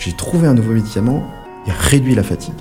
[0.00, 1.30] j'ai trouvé un nouveau médicament,
[1.66, 2.54] il réduit la fatigue.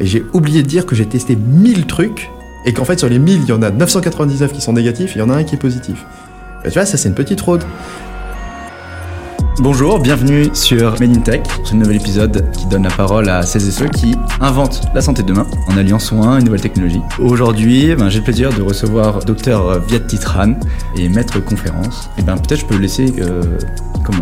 [0.00, 2.30] Et j'ai oublié de dire que j'ai testé 1000 trucs,
[2.66, 5.18] et qu'en fait sur les 1000, il y en a 999 qui sont négatifs, et
[5.18, 6.04] il y en a un qui est positif.
[6.64, 7.62] Tu vois, ça c'est une petite fraude.
[9.60, 13.68] Bonjour, bienvenue sur Made in Tech, ce nouvel épisode qui donne la parole à celles
[13.68, 17.00] et ceux qui inventent la santé de demain en alliant soins et nouvelles technologies.
[17.20, 20.54] Aujourd'hui, ben, j'ai le plaisir de recevoir Dr Viet Titran
[20.96, 22.10] et maître conférence.
[22.18, 23.42] Et ben peut-être je peux laisser, euh,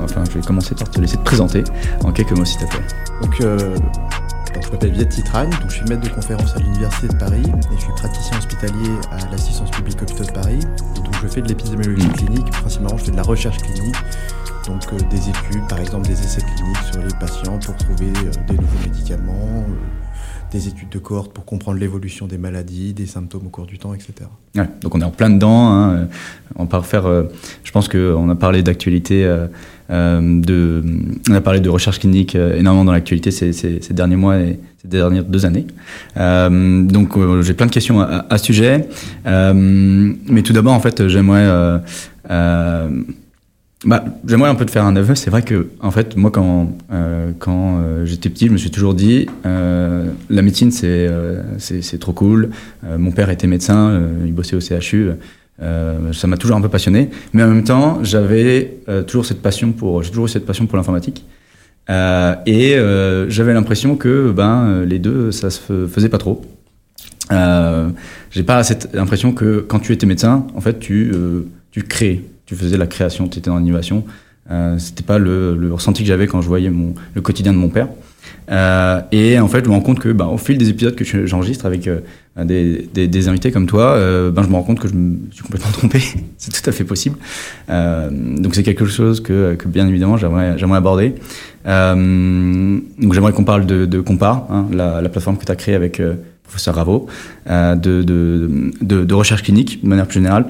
[0.03, 1.64] enfin je vais commencer par te laisser te présenter
[2.04, 2.85] en quelques mots s'il te plaît.
[3.22, 3.75] Donc euh,
[4.62, 7.76] je m'appelle Viet Titran, donc je suis maître de conférence à l'Université de Paris et
[7.76, 10.61] je suis praticien hospitalier à l'assistance publique hôpitaux de Paris.
[10.94, 12.12] Donc je fais de l'épidémiologie mmh.
[12.12, 13.96] clinique, principalement je fais de la recherche clinique
[14.66, 18.30] donc euh, des études, par exemple des essais cliniques sur les patients pour trouver euh,
[18.48, 23.46] des nouveaux médicaments, euh, des études de cohorte pour comprendre l'évolution des maladies, des symptômes
[23.46, 24.12] au cours du temps, etc.
[24.56, 25.72] Ouais, donc on est en plein dedans.
[25.72, 26.08] Hein.
[26.56, 27.04] On part faire.
[27.64, 29.25] je pense qu'on a parlé d'actualité.
[29.89, 30.82] de,
[31.31, 34.89] on a parlé de recherche clinique énormément dans l'actualité ces, ces, derniers mois et ces
[34.89, 35.67] dernières deux années.
[36.17, 38.87] donc j'ai plein de questions à, à ce sujet.
[39.25, 41.81] mais tout d'abord, en fait, j'aimerais
[43.84, 45.14] bah, J'aimerais un peu te faire un aveu.
[45.14, 48.70] C'est vrai que, en fait, moi, quand, euh, quand euh, j'étais petit, je me suis
[48.70, 52.50] toujours dit euh, la médecine, c'est euh, c'est trop cool.
[52.84, 55.10] Euh, mon père était médecin, il bossait au CHU.
[55.58, 57.10] ça m'a toujours un peu passionné.
[57.33, 60.77] Mais en même temps, j'avais toujours cette passion pour, j'ai toujours eu cette passion pour
[60.77, 61.25] l'informatique.
[61.88, 62.77] et
[63.28, 66.42] j'avais l'impression que ben, les deux, ça se faisait pas trop.
[67.30, 71.12] j'ai pas cette impression que quand tu étais médecin, en fait, tu,
[71.70, 74.05] tu crées tu faisais la création, tu étais dans l'animation.
[74.50, 76.70] Euh, c'était pas le, le, ressenti que j'avais quand je voyais
[77.14, 77.89] le quotidien de mon père.
[78.50, 81.05] Euh, et en fait, je me rends compte que, bah, au fil des épisodes que
[81.27, 82.00] j'enregistre avec euh,
[82.36, 85.70] des, invités comme toi, euh, ben, je me rends compte que je me suis complètement
[85.72, 86.00] trompé.
[86.36, 87.17] c'est tout à fait possible.
[87.69, 91.14] Donc, c'est quelque chose que, bien évidemment, j'aimerais aborder.
[91.64, 95.75] donc, j'aimerais qu'on parle de, de Compare, hein, la, la, plateforme que tu as créée
[95.75, 96.03] avec
[96.42, 100.47] professeur de, de, de recherche clinique de manière plus générale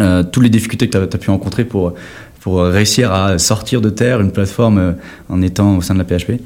[0.00, 1.94] euh, toutes les difficultés que tu as, pu rencontrer pour,
[2.40, 4.92] pour réussir à sortir de terre une plateforme euh,
[5.28, 6.40] en étant au sein de la PHP.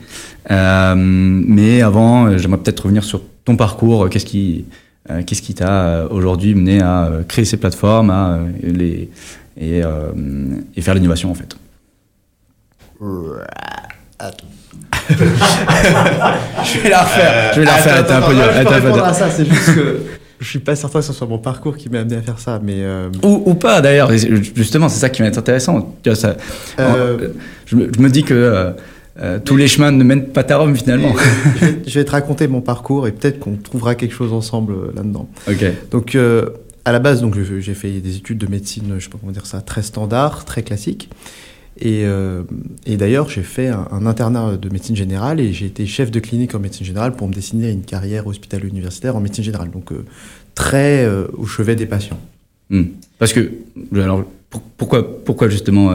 [0.50, 4.08] Euh, mais avant, j'aimerais peut-être revenir sur ton parcours.
[4.08, 4.66] Qu'est-ce qui
[5.26, 9.08] qu'est-ce qui t'a aujourd'hui mené à créer ces plateformes à, les,
[9.58, 9.80] et,
[10.76, 11.56] et faire l'innovation en fait?
[15.08, 17.52] Je vais la refaire.
[17.54, 17.96] je vais la refaire.
[17.96, 19.04] Attends, attends, un peu dur.
[19.04, 20.02] à ça, c'est juste que
[20.40, 22.60] je suis pas certain que ce soit mon parcours qui m'a amené à faire ça,
[22.62, 24.10] mais euh, ou, ou, pas d'ailleurs.
[24.12, 25.96] Justement, c'est ça qui va être intéressant.
[26.14, 26.36] Ça,
[26.78, 27.28] euh...
[27.66, 28.74] je, me, je, me, dis que
[29.20, 31.12] euh, tous les chemins ne mènent pas à Rome finalement.
[31.60, 34.74] je, vais, je, vais, te raconter mon parcours et peut-être qu'on trouvera quelque chose ensemble
[34.94, 35.28] là-dedans.
[35.48, 35.64] Ok.
[35.90, 36.16] Donc
[36.84, 39.46] à la base, donc j'ai fait des études de médecine, je sais pas comment dire
[39.46, 41.10] ça, très standard, très classique.
[41.80, 42.42] Et, euh,
[42.86, 46.18] et d'ailleurs, j'ai fait un, un, internat de médecine générale et j'ai été chef de
[46.18, 49.70] clinique en médecine générale pour me dessiner une carrière hospitalo-universitaire en médecine générale.
[49.70, 50.04] Donc, euh,
[50.54, 52.18] très euh, au chevet des patients.
[52.70, 52.82] Mmh.
[53.18, 53.52] Parce que,
[53.94, 54.24] alors,
[54.76, 55.92] pourquoi, pourquoi justement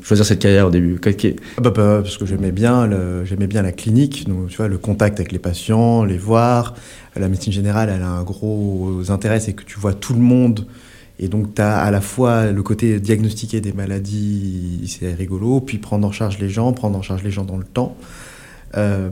[0.00, 1.00] choisir cette carrière au début?
[1.04, 2.88] Ah bah, bah, Parce que j'aimais bien,
[3.24, 6.74] j'aimais bien la clinique, donc, tu vois, le contact avec les patients, les voir.
[7.16, 10.66] La médecine générale, elle a un gros intérêt, c'est que tu vois tout le monde
[11.18, 15.78] et donc, tu as à la fois le côté diagnostiquer des maladies, c'est rigolo, puis
[15.78, 17.96] prendre en charge les gens, prendre en charge les gens dans le temps.
[18.76, 19.08] Euh,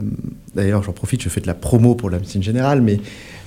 [0.55, 2.99] D'ailleurs, j'en profite, je fais de la promo pour la médecine générale, mais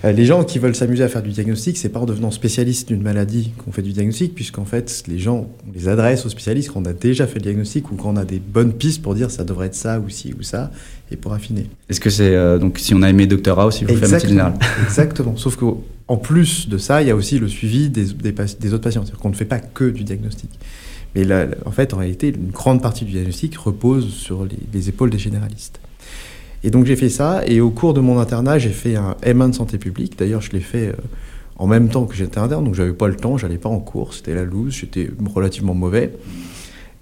[0.04, 2.88] euh, les gens qui veulent s'amuser à faire du diagnostic, c'est pas en devenant spécialiste
[2.88, 6.70] d'une maladie qu'on fait du diagnostic, puisqu'en fait, les gens, on les adresse aux spécialistes
[6.70, 9.14] quand on a déjà fait le diagnostic ou quand on a des bonnes pistes pour
[9.14, 10.70] dire ça devrait être ça ou ci ou ça,
[11.10, 11.66] et pour affiner.
[11.88, 14.28] Est-ce que c'est euh, donc si on a aimé Dr House, il faut faire médecine
[14.28, 14.54] générale
[14.84, 15.36] Exactement.
[15.36, 15.56] Sauf
[16.08, 19.28] qu'en plus de ça, il y a aussi le suivi des, autres patients, c'est-à-dire qu'on
[19.28, 20.50] ne fait pas que du diagnostic.
[21.14, 24.88] Mais là, en fait, en réalité, une grande partie du diagnostic repose sur les, les
[24.88, 25.80] épaules des généralistes.
[26.64, 29.50] Et donc j'ai fait ça, et au cours de mon internat, j'ai fait un M1
[29.50, 30.18] de santé publique.
[30.18, 30.94] D'ailleurs, je l'ai fait euh,
[31.56, 34.14] en même temps que j'étais interne, donc j'avais pas le temps, j'allais pas en cours,
[34.14, 36.14] c'était la loose, j'étais relativement mauvais.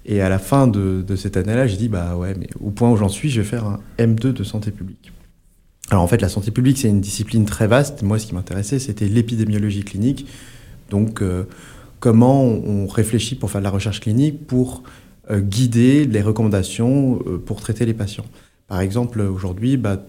[0.05, 2.89] Et à la fin de, de cette année-là, j'ai dit, bah ouais, mais au point
[2.91, 5.11] où j'en suis, je vais faire un M2 de santé publique.
[5.89, 8.01] Alors en fait, la santé publique, c'est une discipline très vaste.
[8.03, 10.27] Moi, ce qui m'intéressait, c'était l'épidémiologie clinique.
[10.89, 11.45] Donc, euh,
[11.99, 14.83] comment on réfléchit pour faire de la recherche clinique, pour
[15.31, 18.25] euh, guider les recommandations euh, pour traiter les patients.
[18.67, 20.03] Par exemple, aujourd'hui, bah,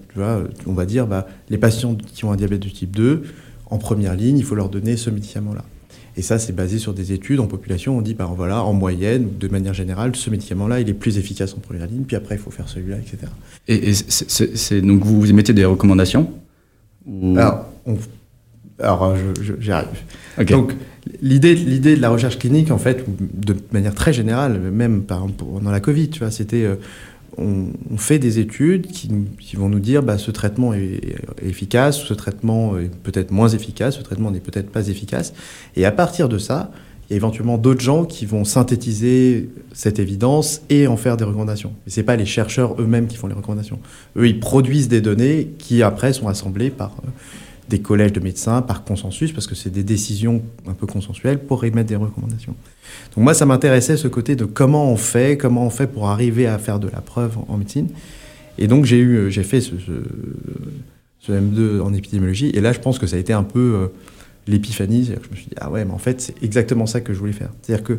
[0.67, 3.23] on va dire bah, les patients qui ont un diabète de type 2,
[3.67, 5.65] en première ligne, il faut leur donner ce médicament-là.
[6.19, 7.97] Et ça, c'est basé sur des études en population.
[7.97, 11.55] On dit, bah, voilà, en moyenne, de manière générale, ce médicament-là, il est plus efficace
[11.55, 13.31] en première ligne, puis après, il faut faire celui-là, etc.
[13.69, 16.33] Et, et c'est, donc, vous, vous émettez des recommandations
[17.07, 17.39] ou...
[17.39, 17.67] Alors,
[18.81, 19.15] alors
[19.61, 19.89] j'y arrive.
[20.39, 20.53] Okay.
[20.53, 20.75] Donc,
[21.23, 25.71] l'idée, l'idée de la recherche clinique, en fait, de manière très générale, même par, pendant
[25.71, 26.65] la Covid, tu vois, c'était.
[26.65, 26.75] Euh,
[27.39, 29.09] on, fait des études qui,
[29.57, 31.01] vont nous dire bah, ce traitement est,
[31.43, 35.33] efficace, ce traitement est peut-être moins efficace, ce traitement n'est peut-être pas efficace.
[35.77, 36.71] Et à partir de ça,
[37.09, 41.25] il y a éventuellement d'autres gens qui vont synthétiser cette évidence et en faire des
[41.25, 41.73] recommandations.
[41.87, 43.79] Ce pas les chercheurs eux-mêmes qui font les recommandations.
[44.17, 47.09] Eux, ils produisent des données qui après sont assemblées par euh,
[47.69, 51.65] des collèges de médecins, par consensus, parce que c'est des décisions un peu consensuelles pour
[51.65, 52.55] émettre des recommandations.
[53.15, 56.47] Donc moi, ça m'intéressait ce côté de comment on fait, comment on fait pour arriver
[56.47, 57.89] à faire de la preuve en, médecine.
[58.57, 59.73] Et donc j'ai eu, j'ai fait ce,
[61.21, 63.87] ce, M2 en épidémiologie, et là je pense que ça a été un peu euh,
[64.47, 65.05] l'épiphanie.
[65.05, 67.33] Je me suis dit, ah ouais, mais en fait, c'est exactement ça que je voulais
[67.33, 67.51] faire.
[67.61, 67.99] C'est-à-dire que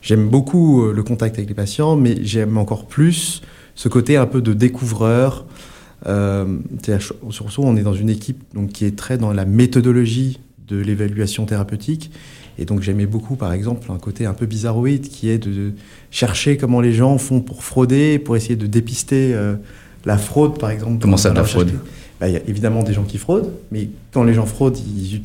[0.00, 3.42] j'aime beaucoup euh, le contact avec les patients, mais j'aime encore plus
[3.74, 5.44] ce côté un peu de découvreur.
[6.06, 6.58] Euh,
[7.30, 11.44] surtout, on est dans une équipe donc, qui est très dans la méthodologie de l'évaluation
[11.46, 12.10] thérapeutique.
[12.58, 15.72] Et donc, j'aimais beaucoup, par exemple, un côté un peu bizarroïde qui est de,
[16.10, 19.54] chercher comment les gens font pour frauder, pour essayer de dépister euh,
[20.04, 20.98] la fraude, par exemple.
[21.00, 21.72] Comment ça, la fraude
[22.20, 25.22] bah, il y a évidemment des gens qui fraudent, mais quand les gens fraudent, ils,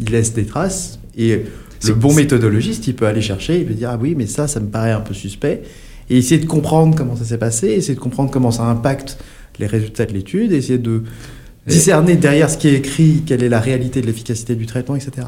[0.00, 0.98] ils laissent des traces.
[1.16, 1.44] Et
[1.84, 4.58] le bon méthodologiste, il peut aller chercher, il peut dire Ah oui, mais ça, ça
[4.58, 5.62] me paraît un peu suspect.
[6.10, 9.18] Et essayer de comprendre comment ça s'est passé, essayer de comprendre comment ça impacte
[9.58, 11.02] les résultats de l'étude, essayer de
[11.66, 15.26] discerner derrière ce qui est écrit quelle est la réalité de l'efficacité du traitement, etc.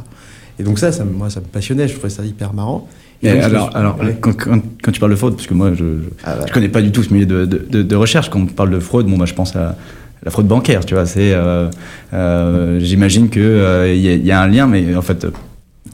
[0.59, 2.89] Et donc ça, ça moi, ça me passionnait, je trouvais ça hyper marrant.
[3.23, 6.37] Et alors, alors quand, quand, tu parles de fraude, parce que moi, je ne ah
[6.53, 9.07] connais pas du tout ce milieu de, de, de, recherche, quand on parle de fraude,
[9.07, 9.77] bon, bah, je pense à
[10.23, 11.07] la fraude bancaire, tu vois.
[11.07, 11.69] C'est, euh,
[12.13, 15.27] euh, j'imagine que il euh, y, a un lien, mais en fait,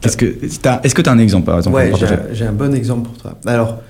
[0.03, 1.91] est-ce que tu as un exemple par exemple Ouais,
[2.33, 3.39] j'ai un, bon exemple pour toi.
[3.45, 3.81] Alors,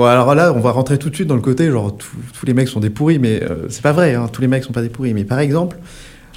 [0.00, 2.54] bon, alors là, on va rentrer tout de suite dans le côté genre tous les
[2.54, 4.14] mecs sont des pourris, mais c'est pas vrai.
[4.14, 5.14] Hein, tous les mecs sont pas des pourris.
[5.14, 5.78] Mais par exemple,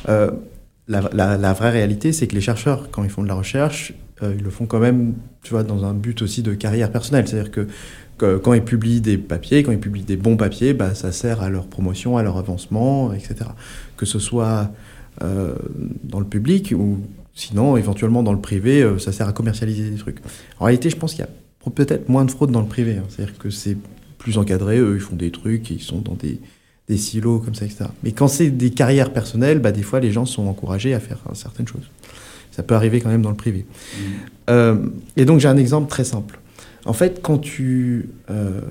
[0.05, 4.43] la, la, vraie réalité, c'est que les chercheurs, quand ils font de la recherche, ils
[4.43, 7.27] le font quand même, tu vois, dans un but aussi de carrière personnelle.
[7.27, 7.67] C'est-à-dire que
[8.17, 11.49] quand ils publient des papiers, quand ils publient des bons papiers, bah, ça sert à
[11.49, 13.49] leur promotion, à leur avancement, etc.
[13.97, 14.69] Que ce soit
[15.23, 15.55] euh,
[16.03, 16.99] dans le public ou
[17.33, 20.19] sinon, éventuellement dans le privé, euh, ça sert à commercialiser des trucs.
[20.59, 21.31] En réalité, je pense qu'il y a
[21.71, 22.97] peut-être moins de fraude dans le privé.
[22.97, 23.03] Hein.
[23.09, 23.77] C'est-à-dire que c'est
[24.17, 26.39] plus encadré, eux, ils font des trucs, ils sont dans des,
[26.87, 27.85] des silos comme ça, etc.
[28.03, 31.19] Mais quand c'est des carrières personnelles, bah, des fois, les gens sont encouragés à faire
[31.33, 31.89] certaines choses.
[32.51, 33.65] Ça peut arriver quand même dans le privé.
[33.65, 34.01] Mmh.
[34.49, 34.75] Euh,
[35.17, 36.39] et donc, j'ai un exemple très simple.
[36.85, 38.61] En fait, quand tu euh,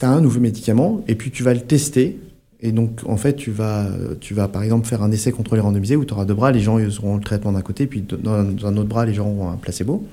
[0.00, 2.18] as un nouveau médicament et puis tu vas le tester,
[2.60, 3.88] et donc en fait, tu vas,
[4.20, 6.60] tu vas par exemple faire un essai contrôlé randomisé où tu auras deux bras, les
[6.60, 9.50] gens ils auront le traitement d'un côté, puis dans un autre bras, les gens auront
[9.50, 10.06] un placebo.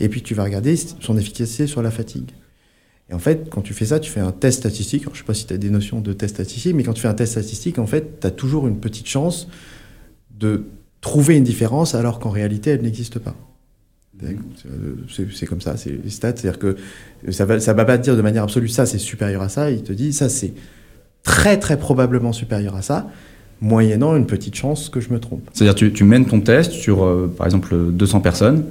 [0.00, 2.30] Et puis tu vas regarder son efficacité sur la fatigue.
[3.10, 5.04] Et en fait, quand tu fais ça, tu fais un test statistique.
[5.04, 7.00] je ne sais pas si tu as des notions de test statistique, mais quand tu
[7.00, 9.48] fais un test statistique, en fait, tu as toujours une petite chance
[10.38, 10.64] de
[11.00, 13.34] trouver une différence alors qu'en réalité, elle n'existe pas.
[15.08, 16.36] C'est comme ça, c'est les stats.
[16.36, 16.76] C'est-à-dire que
[17.30, 19.70] ça ne va, va pas te dire de manière absolue ça c'est supérieur à ça.
[19.70, 20.54] Il te dit ça c'est
[21.22, 23.08] très très probablement supérieur à ça,
[23.60, 25.48] moyennant une petite chance que je me trompe.
[25.52, 28.64] C'est-à-dire tu, tu mènes ton test sur euh, par exemple 200 personnes.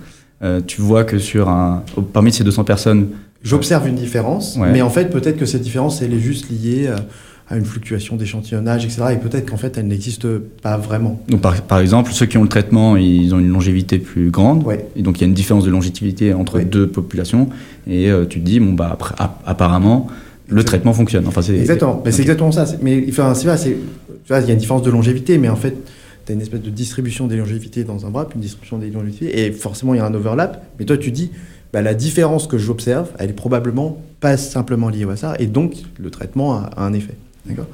[0.44, 3.10] Euh, tu vois que sur un, parmi ces 200 personnes,
[3.44, 6.92] j'observe une différence, mais en fait peut-être que cette différence elle est juste liée
[7.50, 9.04] à une fluctuation d'échantillonnage, etc.
[9.14, 10.28] Et peut-être qu'en fait, elle n'existe
[10.62, 11.22] pas vraiment.
[11.30, 14.66] Donc, par, exemple, ceux qui ont le traitement, ils ont une longévité plus grande.
[14.96, 17.50] Et donc, il y a une différence de longévité entre deux populations.
[17.88, 20.08] Et euh, tu te dis, bon, bah, après, apparemment,
[20.50, 21.26] le traitement fonctionne.
[21.28, 22.04] Enfin, c'est exactement.
[22.10, 22.66] c'est exactement ça.
[22.82, 23.78] Mais enfin, c'est
[24.26, 25.76] tu vois, il y a une différence de longévité, mais en fait,
[26.28, 28.90] tu as une espèce de distribution des longévités dans un bras, puis une distribution des
[28.90, 30.62] longévités, et forcément, il y a un overlap.
[30.78, 31.32] Mais toi, tu dis,
[31.72, 35.76] bah, la différence que j'observe, elle est probablement pas simplement liée à ça, et donc
[35.98, 37.16] le traitement a un effet.
[37.46, 37.68] D'accord?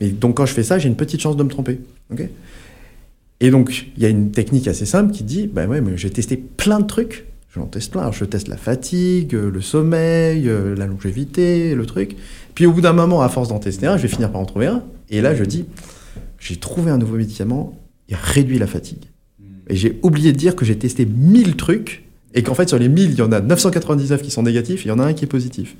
[0.00, 1.78] Mais donc, quand je fais ça, j'ai une petite chance de me tromper.
[2.12, 2.28] ok?
[3.38, 6.10] Et donc, il y a une technique assez simple qui dit bah ouais, mais j'ai
[6.10, 7.26] testé plein de trucs.
[7.54, 8.10] J'en teste plein.
[8.10, 12.16] Je teste la fatigue, le sommeil, euh, la longévité, le truc.
[12.54, 14.46] Puis, au bout d'un moment, à force d'en tester un, je vais finir par en
[14.46, 14.82] trouver un.
[15.10, 15.66] Et là, je dis
[16.38, 17.78] j'ai trouvé un nouveau médicament,
[18.08, 19.04] il réduit la fatigue.
[19.40, 19.44] Hmm.
[19.68, 22.88] Et j'ai oublié de dire que j'ai testé 1000 trucs et qu'en fait, sur les
[22.88, 25.14] 1000, il y en a 999 qui sont négatifs et il y en a un
[25.14, 25.74] qui est positif.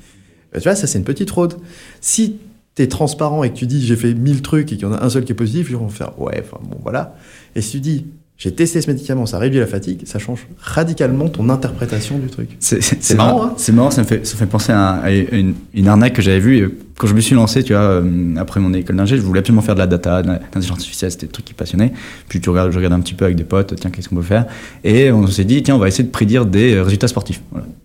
[0.54, 1.56] tu vois, ça, c'est une petite fraude.
[2.00, 2.38] Si
[2.74, 4.92] tu es transparent et que tu dis j'ai fait 1000 trucs et qu'il y en
[4.92, 7.16] a un seul qui est positif, ils vont faire ouais, enfin bon, voilà.
[7.54, 8.06] Et si tu dis
[8.38, 12.50] j'ai testé ce médicament, ça réduit la fatigue, ça change radicalement ton interprétation du truc.
[12.60, 16.12] C'est marrant, hein C'est marrant, ça me, fait, ça fait penser à, une, une, arnaque
[16.12, 19.16] que j'avais vue quand je me suis lancé, tu vois, euh, après mon école d'ingé,
[19.16, 21.92] je voulais absolument faire de la data, l'intelligence artificielle, c'était le truc qui passionnait.
[22.28, 24.22] Puis tu regardes, je regardais un petit peu avec des potes, tiens, qu'est-ce qu'on peut
[24.22, 24.46] faire?
[24.82, 27.42] Et on s'est dit, tiens, on va essayer de prédire des résultats sportifs.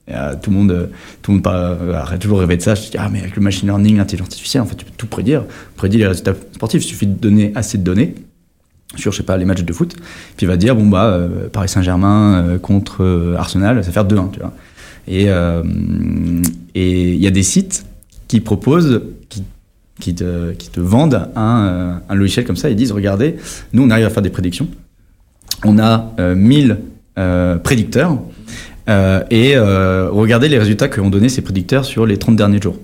[0.10, 0.90] Euh, tout le monde,
[1.22, 2.76] tout le monde euh, a toujours rêvé de ça.
[2.76, 5.08] Je dis, ah, mais avec le machine learning, l'intelligence artificielle, en fait, tu peux tout
[5.08, 5.44] prédire.
[5.76, 8.16] Prédire les résultats sportifs, il suffit de donner assez de données
[8.96, 9.96] sur je sais pas les matchs de foot
[10.38, 13.94] puis il va dire bon bah euh, Paris Saint-Germain euh, contre euh, Arsenal ça va
[13.94, 14.54] faire 2-1 tu vois
[15.08, 15.26] et
[17.14, 17.86] il y a des sites
[18.32, 19.02] qui proposent
[20.00, 22.70] qui te, vendent un, un, logiciel comme ça.
[22.70, 23.36] Ils disent regardez,
[23.74, 24.70] nous on arrive à faire des prédictions.
[25.66, 26.80] On a 1000
[27.62, 28.18] prédicteurs
[28.88, 32.78] et regardez les résultats que ont donné ces prédicteurs sur les 30 derniers jours.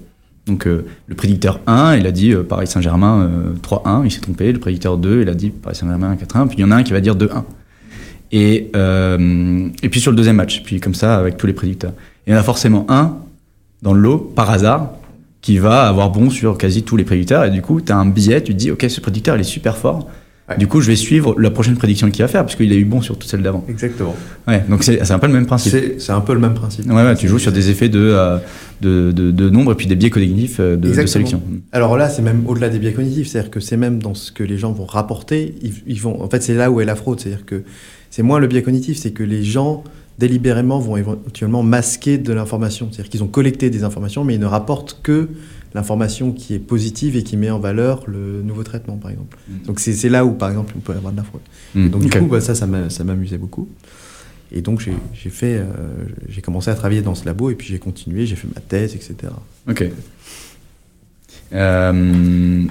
[0.48, 3.30] Donc euh, le prédicteur 1, il a dit euh, Paris Saint-Germain
[3.62, 4.52] 3-1, euh, il s'est trompé.
[4.52, 6.48] Le prédicteur 2, il a dit Paris Saint-Germain 4-1.
[6.48, 7.44] Puis il y en a un qui va dire 2-1.
[8.34, 8.72] Et,
[9.84, 11.94] et puis sur le deuxième match, puis comme ça avec tous les prédicteurs.
[12.26, 13.16] Il y en a forcément un
[13.82, 14.92] dans le lot, par hasard,
[15.48, 17.46] qui va avoir bon sur quasi tous les prédicteurs.
[17.46, 19.44] Et du coup, tu as un billet, tu te dis Ok, ce prédicteur, il est
[19.46, 20.10] super fort.
[20.58, 22.84] Du coup, je vais suivre la prochaine prédiction qu'il va faire, parce qu'il a eu
[22.84, 23.64] bon sur toutes celles d'avant.
[23.70, 24.14] Exactement.
[24.46, 25.74] Ouais, donc c'est un peu le même principe.
[26.00, 26.86] C'est un peu le même principe.
[26.88, 28.38] Ouais, ouais tu joues sur des effets de, euh,
[28.82, 31.42] de, de, de, nombre et puis des biais cognitifs euh, de, de sélection.
[31.72, 34.44] Alors là, c'est même au-delà des biais cognitifs, c'est-à-dire que c'est même dans ce que
[34.44, 35.56] les gens vont rapporter.
[35.62, 37.64] Ils, ils vont, en fait, c'est là où est la fraude, c'est-à-dire que
[38.10, 39.86] c'est moins le biais cognitif, c'est que les gens
[40.18, 42.90] délibérément vont éventuellement masquer de l'information.
[42.92, 45.30] C'est-à-dire qu'ils ont collecté des informations, mais ils ne rapportent que
[45.74, 49.38] l'information qui est positive et qui met en valeur le nouveau traitement, par exemple.
[49.48, 49.66] Mm.
[49.66, 51.42] Donc c'est là où, par exemple, on peut avoir de la fraude.
[51.76, 51.90] Mm.
[51.90, 53.68] Donc du coup, bah, ça, ça m'amusait beaucoup.
[54.52, 55.66] Et donc j'ai fait, euh,
[56.30, 58.96] j'ai commencé à travailler dans ce labo et puis j'ai continué, j'ai fait ma thèse,
[58.96, 59.16] etc.
[59.70, 59.84] Ok.
[61.54, 62.66] Euh...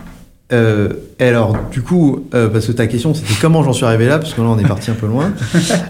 [0.52, 4.18] Euh, alors, du coup, euh, parce que ta question, c'était comment j'en suis arrivé là,
[4.18, 5.32] parce que là, on est parti un peu loin.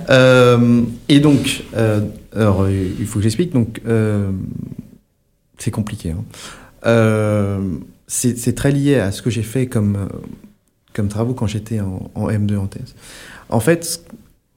[0.08, 1.64] Euh, et donc,
[2.34, 3.52] alors, il faut que j'explique.
[3.52, 3.80] Donc,
[5.58, 6.14] c'est compliqué.
[6.84, 7.60] Hein.
[8.06, 10.08] c'est très lié à ce que j'ai fait comme,
[10.94, 12.94] comme travaux quand j'étais en, en, M2 en thèse.
[13.48, 14.00] En fait,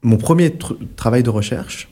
[0.03, 0.53] mon premier
[0.95, 1.89] travail de recherche,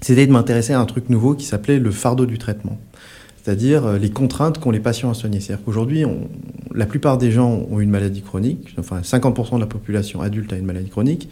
[0.00, 2.78] c'était de m'intéresser à un truc nouveau qui s'appelait le fardeau du traitement
[3.48, 5.40] c'est-à-dire euh, les contraintes qu'ont les patients à soigner.
[5.40, 6.04] C'est-à-dire qu'aujourd'hui,
[6.74, 10.56] la plupart des gens ont une maladie chronique, enfin 50% de la population adulte a
[10.56, 11.30] une maladie chronique,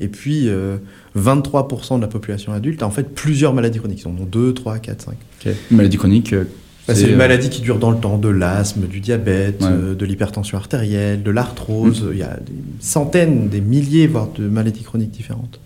[0.00, 4.02] et puis 23% euh, de la population adulte a en fait plusieurs maladies chroniques.
[4.02, 5.04] Ils en ont 2, 3, 4,
[5.44, 5.54] 5.
[5.70, 6.44] Une maladie chronique euh,
[6.88, 10.58] bah, c'est une maladie qui dure dans le temps, de l'asthme, du diabète, de l'hypertension
[10.58, 12.02] artérielle, de l'arthrose.
[12.02, 12.08] Mmh.
[12.10, 15.60] Il y a des centaines, des milliers, voire de maladies chroniques différentes.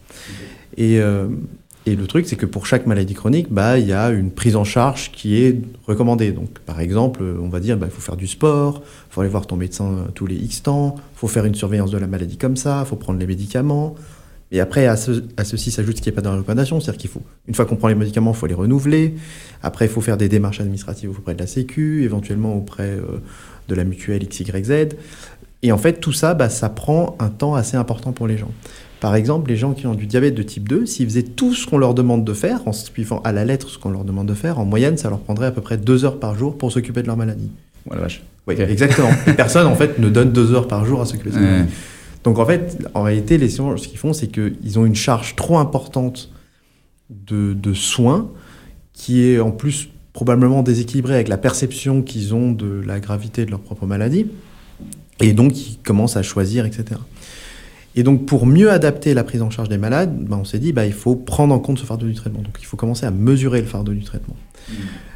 [0.77, 1.01] Et
[1.89, 4.57] et le truc, c'est que pour chaque maladie chronique, bah, il y a une prise
[4.57, 6.33] en charge qui est recommandée.
[6.33, 9.31] Donc, par exemple, on va dire, bah, il faut faire du sport, il faut aller
[9.31, 12.39] voir ton médecin tous les X temps, il faut faire une surveillance de la maladie
[12.39, 13.95] comme ça, il faut prendre les médicaments.
[14.51, 17.23] Et après, à, ceci s'ajoute ce qui n'est pas dans la recommandation, c'est-à-dire qu'il faut,
[17.47, 19.15] une fois qu'on prend les médicaments, il faut les renouveler.
[19.63, 23.21] Après, il faut faire des démarches administratives auprès de la Sécu, éventuellement auprès euh,
[23.69, 24.97] de la mutuelle XYZ.
[25.63, 28.51] Et en fait, tout ça, bah, ça prend un temps assez important pour les gens.
[29.01, 31.67] Par exemple, les gens qui ont du diabète de type 2, s'ils faisaient tout ce
[31.67, 34.35] qu'on leur demande de faire, en suivant à la lettre ce qu'on leur demande de
[34.35, 37.03] faire, en moyenne, ça leur prendrait à peu près deux heures par jour pour s'occuper
[37.03, 37.51] de leur maladie.
[37.85, 38.23] Voilà, vache.
[38.47, 39.11] Oui, exactement.
[39.27, 41.73] Les personnes, en fait, ne donnent deux heures par jour à s'occuper de leur maladie.
[42.25, 45.37] Donc, en fait, en réalité, les sciences, ce qu'ils font, c'est qu'ils ont une charge
[45.37, 46.33] trop importante
[47.11, 48.31] de, de, soins
[48.93, 53.51] qui est en plus probablement déséquilibrée avec la perception qu'ils ont de la gravité de
[53.51, 54.27] leur propre maladie.
[55.21, 56.99] Et donc, ils commencent à choisir, etc.
[57.97, 60.75] Et donc, pour mieux adapter la prise en charge des malades, ben, on s'est dit,
[60.75, 62.43] bah, il faut prendre en compte ce fardeau du traitement.
[62.43, 64.37] Donc, il faut commencer à mesurer le fardeau du traitement.
[64.69, 64.75] Mmh.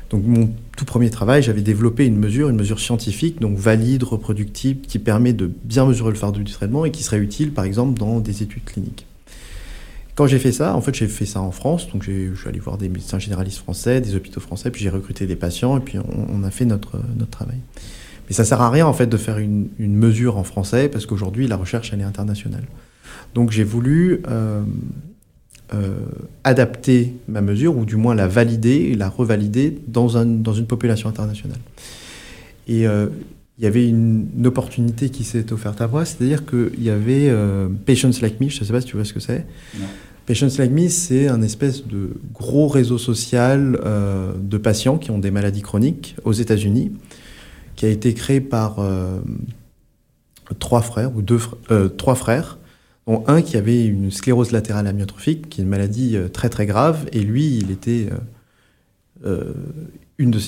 [0.08, 4.80] Donc, mon tout premier travail, j'avais développé une mesure, une mesure scientifique, donc valide, reproductible,
[4.80, 7.99] qui permet de bien mesurer le fardeau du traitement et qui serait utile, par exemple,
[7.99, 9.06] dans des études cliniques.
[10.14, 11.88] Quand j'ai fait ça, en fait, j'ai fait ça en France.
[11.92, 15.26] Donc, je suis allé voir des médecins généralistes français, des hôpitaux français, puis j'ai recruté
[15.26, 17.58] des patients, et puis on, a fait notre, notre travail.
[18.30, 21.49] Et ça sert à rien en fait de faire une, mesure en français parce qu'aujourd'hui
[21.49, 22.62] la recherche elle est internationale.
[23.34, 24.62] Donc j'ai voulu euh,
[25.75, 25.99] euh,
[26.44, 30.66] adapter ma mesure ou du moins la valider et la revalider dans, un, dans une
[30.66, 31.58] population internationale.
[32.68, 33.08] Et euh,
[33.58, 37.30] il y avait une, opportunité qui s'est offerte à moi, c'est-à-dire qu'il y avait
[37.84, 39.44] Patients Like Me, je ne sais pas si tu vois ce que c'est.
[40.25, 43.78] Patients Like Me, c'est un espèce de gros réseau social
[44.42, 46.92] de patients qui ont des maladies chroniques aux États-Unis
[47.80, 49.20] qui a été créé par euh,
[50.58, 52.58] trois frères, ou deux, euh, trois frères,
[53.06, 56.66] dont un qui avait une sclérose latérale amyotrophique, qui est une maladie euh, très très
[56.66, 58.10] grave, et lui, il était
[59.25, 60.38] une de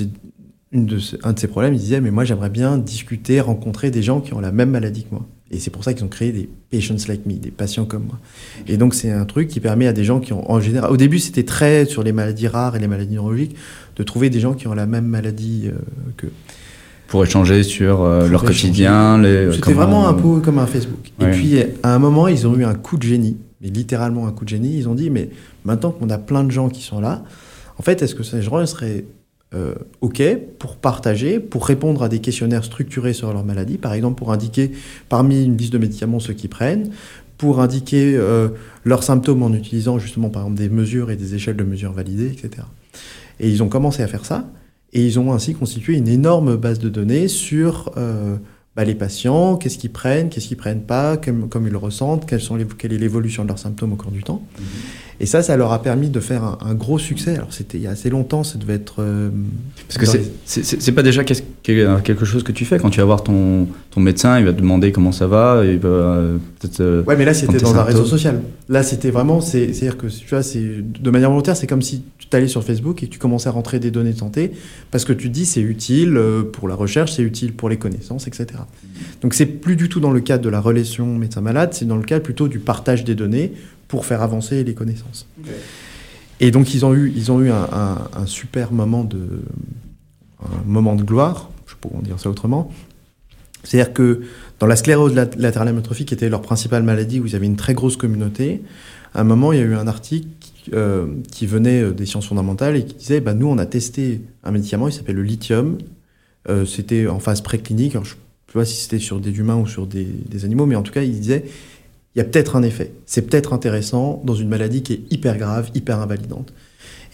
[1.23, 4.35] un de ses problèmes, il disait, mais moi j'aimerais bien discuter, rencontrer des gens qui
[4.35, 5.27] ont la même maladie que moi.
[5.51, 8.19] Et c'est pour ça qu'ils ont créé des patients like me, des patients comme moi.
[8.67, 10.99] Et donc c'est un truc qui permet à des gens qui ont, en général, au
[10.99, 13.57] début c'était très sur les maladies rares et les maladies neurologiques,
[13.97, 15.71] de trouver des gens qui ont la même maladie
[16.19, 16.27] que
[17.13, 19.23] pour échanger sur euh, leur quotidien.
[19.53, 21.13] C'était vraiment un peu comme un Facebook.
[21.21, 24.33] Et puis, à un moment, ils ont eu un coup de génie, mais littéralement un
[24.33, 24.79] coup de génie.
[24.79, 25.29] Ils ont dit, mais
[25.67, 27.23] maintenant qu'on a plein de gens qui sont là,
[27.77, 29.05] en fait, est-ce que ces gens seraient
[29.55, 30.23] euh, OK
[30.59, 34.73] pour partager, pour répondre à des questionnaires structurés sur leur maladie, par exemple pour indiquer
[35.11, 36.93] parmi une liste de médicaments ceux qui prennent,
[37.37, 38.49] pour indiquer euh,
[38.85, 42.29] leurs symptômes en utilisant justement par exemple des mesures et des échelles de mesures validées,
[42.29, 42.63] etc.
[43.39, 44.47] Et ils ont commencé à faire ça.
[44.93, 48.37] Et ils ont ainsi constitué une énorme base de données sur euh,
[48.77, 52.27] bah, les patients, qu'est-ce qu'ils prennent, qu'est-ce qu'ils prennent pas, comme, comme ils le ressentent,
[52.27, 54.43] quelles sont les, quelle est l'évolution de leurs symptômes au cours du temps.
[55.21, 57.37] Et ça, ça leur a permis de faire un, un gros succès.
[57.37, 58.97] Alors c'était il y a assez longtemps, ça devait être...
[58.99, 59.31] euh,
[59.89, 60.19] Parce que c'est-
[60.87, 64.39] les- pas déjà quelque chose que tu fais quand tu vas voir ton, ton médecin,
[64.39, 66.81] il va te demander comment ça va, il va euh, peut-être.
[66.81, 68.43] euh, Ouais, mais là, c'était dans un réseau social.
[68.69, 72.03] Là, c'était vraiment, c'est- c'est-à-dire que tu vois, c'est de manière volontaire, c'est comme si
[72.19, 74.53] tu allais sur Facebook et que tu commençais à rentrer des données de santé
[74.91, 77.77] parce que tu te dis c'est utile euh, pour la recherche, c'est utile pour les
[77.77, 78.47] connaissances, etc.
[79.21, 82.05] Donc, c'est plus du tout dans le cadre de la relation médecin-malade, c'est dans le
[82.05, 83.53] cadre plutôt du partage des données
[83.89, 85.27] pour faire avancer les connaissances.
[86.41, 89.19] Et donc, ils ont eu, ils ont eu un, un- un super moment de,
[90.43, 92.71] un moment de gloire, je sais pas comment dire ça autrement.
[93.65, 94.23] C'est-à-dire que
[94.63, 97.57] dans la sclérose lat- latérale amyotrophique, qui était leur principale maladie, où ils avaient une
[97.57, 98.63] très grosse communauté,
[99.13, 100.29] à un moment, il y a eu un article
[100.73, 104.21] euh, qui venait euh, des sciences fondamentales et qui disait bah, Nous, on a testé
[104.45, 105.79] un médicament, il s'appelle le lithium.
[106.49, 107.95] Euh, c'était en phase préclinique.
[107.95, 108.15] Je ne sais
[108.53, 110.07] pas si c'était sur des humains ou sur des,
[110.45, 111.43] animaux, mais en tout cas, il disait
[112.15, 112.93] Il y a peut-être un effet.
[113.05, 116.53] C'est peut-être intéressant dans une maladie qui est hyper grave, hyper invalidante.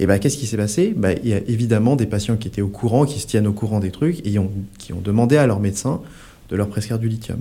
[0.00, 0.92] Et ben, qu'est-ce qui s'est passé?
[0.94, 3.54] Bah, Il y a évidemment des patients qui étaient au courant, qui se tiennent au
[3.54, 4.34] courant des trucs et
[4.76, 6.02] qui ont demandé à leur médecin
[6.48, 7.38] de leur prescrire du lithium.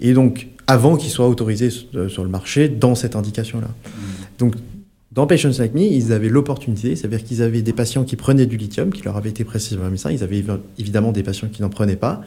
[0.00, 3.68] Et donc, avant qu'il soit autorisé sur sur le marché dans cette indication-là.
[4.38, 4.54] Donc,
[5.12, 8.58] dans Patients Like Me, ils avaient l'opportunité, c'est-à-dire qu'ils avaient des patients qui prenaient du
[8.58, 11.48] lithium, qui leur avaient été prescrits par un médecin, ils avaient évi- évidemment des patients
[11.48, 12.20] qui n'en prenaient pas,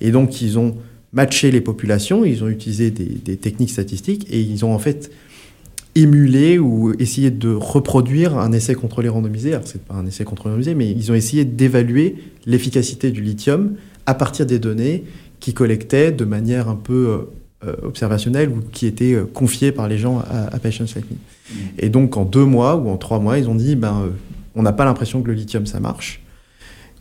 [0.00, 0.74] et donc ils ont
[1.12, 5.12] matché les populations, ils ont utilisé des, des techniques statistiques, et ils ont en fait
[5.94, 9.54] émulé ou essayé de reproduire un essai contrôlé randomisé.
[9.54, 13.76] Alors, c'est pas un essai contrôlé randomisé, mais ils ont essayé d'évaluer l'efficacité du lithium
[14.06, 15.04] à partir des données
[15.44, 17.28] qu'ils collectaient de manière un peu
[17.62, 21.04] euh, euh, observationnelle ou qui étaient euh, confiées par les gens à, à Patients Like
[21.10, 21.16] Me.
[21.78, 24.08] Et donc, en deux mois ou en trois mois, ils ont dit ben,
[24.54, 26.22] on n'a pas l'impression que le lithium ça marche.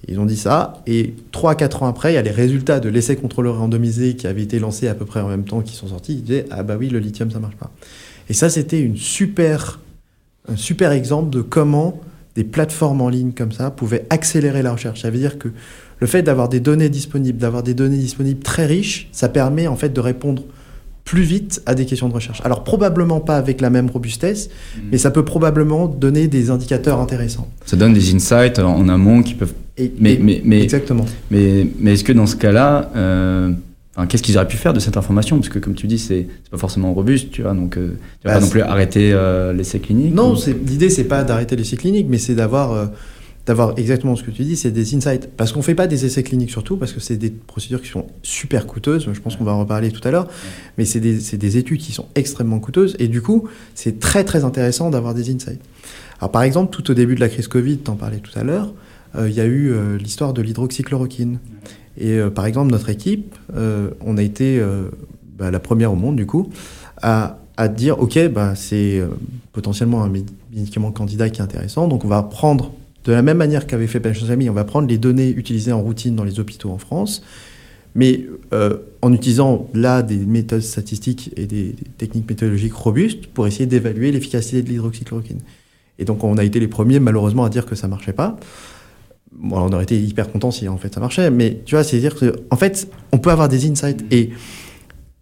[0.10, 2.82] Ils ont dit ça, et trois à quatre ans après, il y a les résultats
[2.82, 5.76] de l'essai contrôlé randomisé qui avait été lancé à peu près en même temps qui
[5.76, 6.16] sont sortis.
[6.16, 7.72] Ils disaient ah bah oui, le lithium ça marche pas.
[8.28, 9.80] Et ça, c'était une super,
[10.50, 12.02] un super exemple de comment
[12.36, 15.02] des plateformes en ligne comme ça pouvaient accélérer la recherche.
[15.02, 15.48] Ça veut dire que
[16.04, 19.78] le fait d'avoir des données disponibles, d'avoir des données disponibles très riches, ça permet en
[19.78, 20.44] fait de répondre
[21.06, 22.42] plus vite à des questions de recherche.
[22.44, 24.50] Alors probablement pas avec la même robustesse,
[24.92, 27.48] mais ça peut probablement donner des indicateurs intéressants.
[27.66, 29.54] Ça donne des insights en amont qui peuvent.
[29.78, 31.06] Et, Mais, et- mais, mais, exactement.
[31.32, 33.52] mais, mais est-ce que dans ce cas-là, euh,
[33.96, 35.38] enfin, qu'est-ce qu'ils auraient pu faire de cette information?
[35.38, 38.34] Parce que comme tu dis, c'est pas forcément robuste, tu vois, donc euh, tu vas
[38.34, 41.56] Bah, pas non plus arrêter euh, l'essai clinique Non, ou- c'est l'idée c'est pas d'arrêter
[41.56, 42.86] l'essai clinique, mais c'est d'avoir euh,
[43.46, 45.30] d'avoir exactement ce que tu dis, c'est des insights.
[45.36, 48.08] Parce qu'on fait pas des essais cliniques surtout, parce que c'est des procédures qui sont
[48.22, 49.10] super coûteuses.
[49.12, 50.28] Je pense qu'on va en reparler tout à l'heure,
[50.78, 54.90] mais c'est des, études qui sont extrêmement coûteuses et du coup, c'est très très intéressant
[54.90, 55.62] d'avoir des insights.
[56.20, 58.74] Alors par exemple, tout au début de la crise Covid, t'en parlais tout à l'heure,
[59.16, 61.40] euh, il y a eu euh, l'histoire de l'hydroxychloroquine.
[61.98, 64.64] Et euh, par exemple, notre équipe, on a été
[65.38, 66.50] bah, la première au monde du coup
[67.02, 67.40] à,
[67.76, 69.04] dire ok, bah, c'est
[69.52, 72.72] potentiellement un médi- médicament candidat qui est intéressant, donc on va prendre
[73.04, 76.16] de la même manière qu'avait fait Ami, on va prendre les données utilisées en routine
[76.16, 77.24] dans les hôpitaux en France,
[77.96, 83.66] mais euh, en utilisant là des méthodes statistiques et des, techniques méthodologiques robustes pour essayer
[83.66, 85.40] d'évaluer l'efficacité de l'hydroxychloroquine.
[86.00, 88.38] Et donc on a été les premiers malheureusement à dire que ça marchait pas.
[89.32, 92.00] Bon, on aurait été hyper content si en fait ça marchait, mais tu vois, c'est
[92.00, 94.30] dire que en fait, on peut avoir des insights et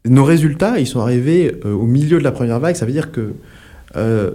[0.06, 2.76] nos résultats, ils sont arrivés euh, au milieu de la première vague.
[2.76, 3.34] Ça veut dire que
[3.96, 4.32] euh,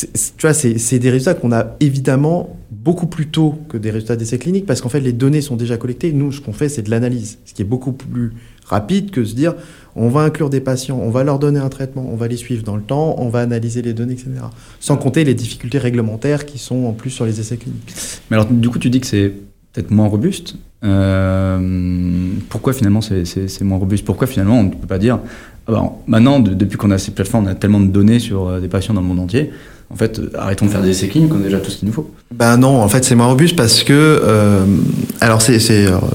[0.00, 4.38] tu vois, c'est des résultats qu'on a évidemment beaucoup plus tôt que des résultats d'essais
[4.38, 6.12] cliniques parce qu'en fait, les données sont déjà collectées.
[6.12, 8.32] Nous, ce qu'on fait, c'est de l'analyse, ce qui est beaucoup plus
[8.64, 9.54] rapide que se dire
[9.94, 12.62] on va inclure des patients, on va leur donner un traitement, on va les suivre
[12.62, 14.30] dans le temps, on va analyser les données, etc.
[14.78, 17.94] Sans compter les difficultés réglementaires qui sont en plus sur les essais cliniques.
[18.30, 19.32] Mais alors, du coup, tu dis que c'est
[19.72, 20.56] peut-être moins robuste.
[20.84, 24.04] Euh, pourquoi finalement c'est- moins robuste?
[24.04, 25.18] Pourquoi finalement on ne peut pas dire
[25.68, 28.46] ah ben, maintenant, de- depuis qu'on a ces plateformes, on a tellement de données sur
[28.48, 29.50] euh, des patients dans le monde entier.
[29.90, 31.86] En fait, euh, arrêtons de faire des essais cliniques, on a déjà tout ce qu'il
[31.88, 32.10] nous faut.
[32.34, 34.64] Ben non, en fait c'est moins robuste parce que euh,
[35.20, 35.58] alors c'est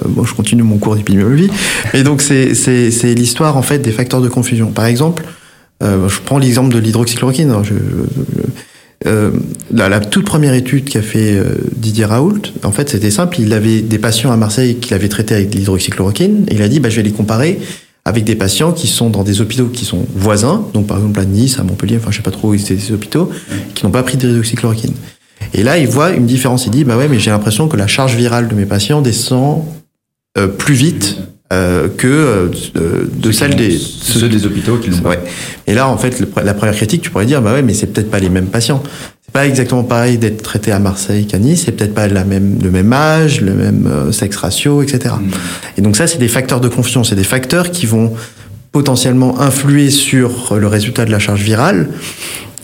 [0.08, 1.50] bon je continue mon cours d'épidémiologie
[1.94, 4.72] et donc c'est l'histoire en fait des facteurs de confusion.
[4.72, 5.24] Par exemple,
[5.82, 7.50] je prends l'exemple de l'hydroxychloroquine.
[7.50, 7.74] Alors, je-
[9.08, 9.32] euh,
[9.72, 13.40] la, toute première étude qu'a fait euh, Didier Raoult, en fait c'était simple.
[13.40, 16.68] Il avait des patients à Marseille qu'il avait traités avec de l'hydroxychloroquine et il a
[16.68, 17.60] dit bah je vais les comparer
[18.06, 21.26] avec des patients qui sont dans des hôpitaux qui sont voisins, donc par exemple à
[21.26, 23.30] Nice, à Montpellier, enfin je sais pas trop où étaient ces hôpitaux,
[23.76, 24.94] qui n'ont pas pris d'hydroxychloroquine.
[25.54, 26.66] Et là, il voit une différence.
[26.66, 29.64] Il dit, bah ouais, mais j'ai l'impression que la charge virale de mes patients descend
[30.38, 31.18] euh, plus vite
[31.52, 32.50] euh, que euh,
[33.14, 35.10] de celle des ceux des hôpitaux qui l'ont.
[35.10, 35.20] Ouais.
[35.68, 37.88] Et là, en fait, le- la première critique, tu pourrais dire, bah ouais, mais c'est
[37.88, 38.82] peut-être pas les mêmes patients.
[39.34, 42.70] pas exactement pareil d'être traité à Marseille qu'à Nice, c'est peut-être pas la même, le
[42.70, 45.16] même âge, le même euh, sexe ratio, etc.
[45.20, 45.30] Mm.
[45.78, 48.14] Et donc ça, c'est des facteurs de confusion, c'est des facteurs qui vont
[48.74, 51.90] potentiellement influer sur le résultat de la charge virale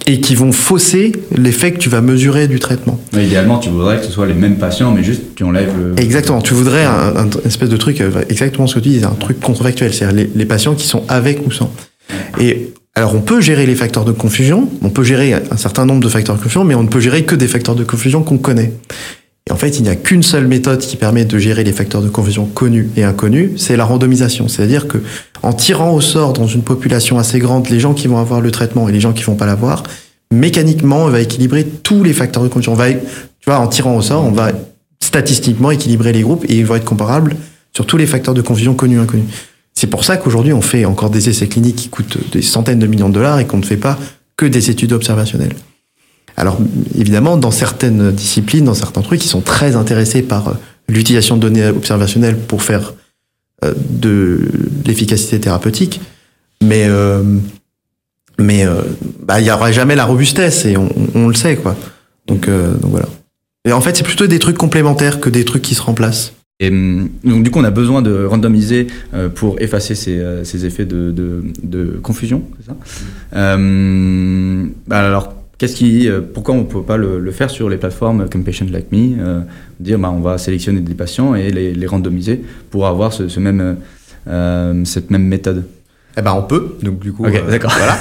[0.08, 3.00] et qui vont fausser l'effet que tu vas mesurer du traitement.
[3.14, 6.00] Mais idéalement, tu voudrais que ce soit les mêmes patients, mais juste tu enlèves le.
[6.02, 9.10] Exactement, tu voudrais un, un espèce de truc, euh, exactement ce que tu dis, un
[9.12, 11.72] truc contrefactuel, c'est-à-dire les, les patients qui sont avec ou sans.
[12.40, 16.02] Et alors on peut gérer les facteurs de confusion, on peut gérer un certain nombre
[16.02, 18.38] de facteurs de confusion, mais on ne peut gérer que des facteurs de confusion qu'on
[18.38, 18.72] connaît.
[19.48, 22.02] Et en fait, il n'y a qu'une seule méthode qui permet de gérer les facteurs
[22.02, 24.50] de confusion connus et inconnus, c'est la randomisation.
[24.50, 24.98] C'est-à-dire que
[25.42, 28.52] en tirant au sort dans une population assez grande les gens qui vont avoir le
[28.52, 29.84] traitement et les gens qui vont pas l'avoir,
[30.34, 32.74] mécaniquement, on va équilibrer tous les facteurs de confusion.
[32.74, 33.00] On va, tu
[33.46, 34.52] vois, en tirant au sort, on va
[35.00, 37.38] statistiquement équilibrer les groupes et ils vont être comparables
[37.74, 39.28] sur tous les facteurs de confusion connus et inconnus.
[39.74, 42.88] C'est pour ça qu'aujourd'hui, on fait encore des essais cliniques qui coûtent des centaines de
[42.88, 43.98] millions de dollars et qu'on ne fait pas
[44.36, 45.56] que des études observationnelles.
[46.38, 46.60] Alors,
[46.96, 50.54] évidemment, dans certaines disciplines, dans certains trucs, ils sont très intéressés par euh,
[50.88, 52.94] l'utilisation de données observationnelles pour faire
[53.66, 54.40] euh, de
[54.86, 56.00] l'efficacité thérapeutique.
[56.62, 57.24] Mais, euh,
[58.38, 58.82] mais euh,
[59.24, 61.76] bah, il aura jamais la robustesse et on, le sait, quoi.
[62.28, 63.08] Donc, voilà.
[63.66, 66.34] Et en fait, c'est plutôt des trucs complémentaires que des trucs qui se remplacent.
[66.60, 68.88] Et hum, donc du coup, on a besoin de randomiser
[69.36, 71.12] pour effacer ces, ces effets de,
[71.64, 72.44] de, confusion,
[73.32, 73.58] bah
[74.90, 78.30] alors, qu'est-ce qui, euh, pourquoi on ne peut pas le, le faire sur les plateformes
[78.30, 79.42] comme Patient Like Me euh,
[79.80, 83.40] Dire, bah, on va sélectionner des patients et les, les randomiser pour avoir ce, ce
[83.40, 83.78] même,
[84.28, 85.66] euh, cette même méthode?
[86.20, 86.78] Eh ben, on peut.
[86.82, 87.28] Donc, du coup.
[87.30, 87.72] D'accord.
[87.78, 88.00] Voilà.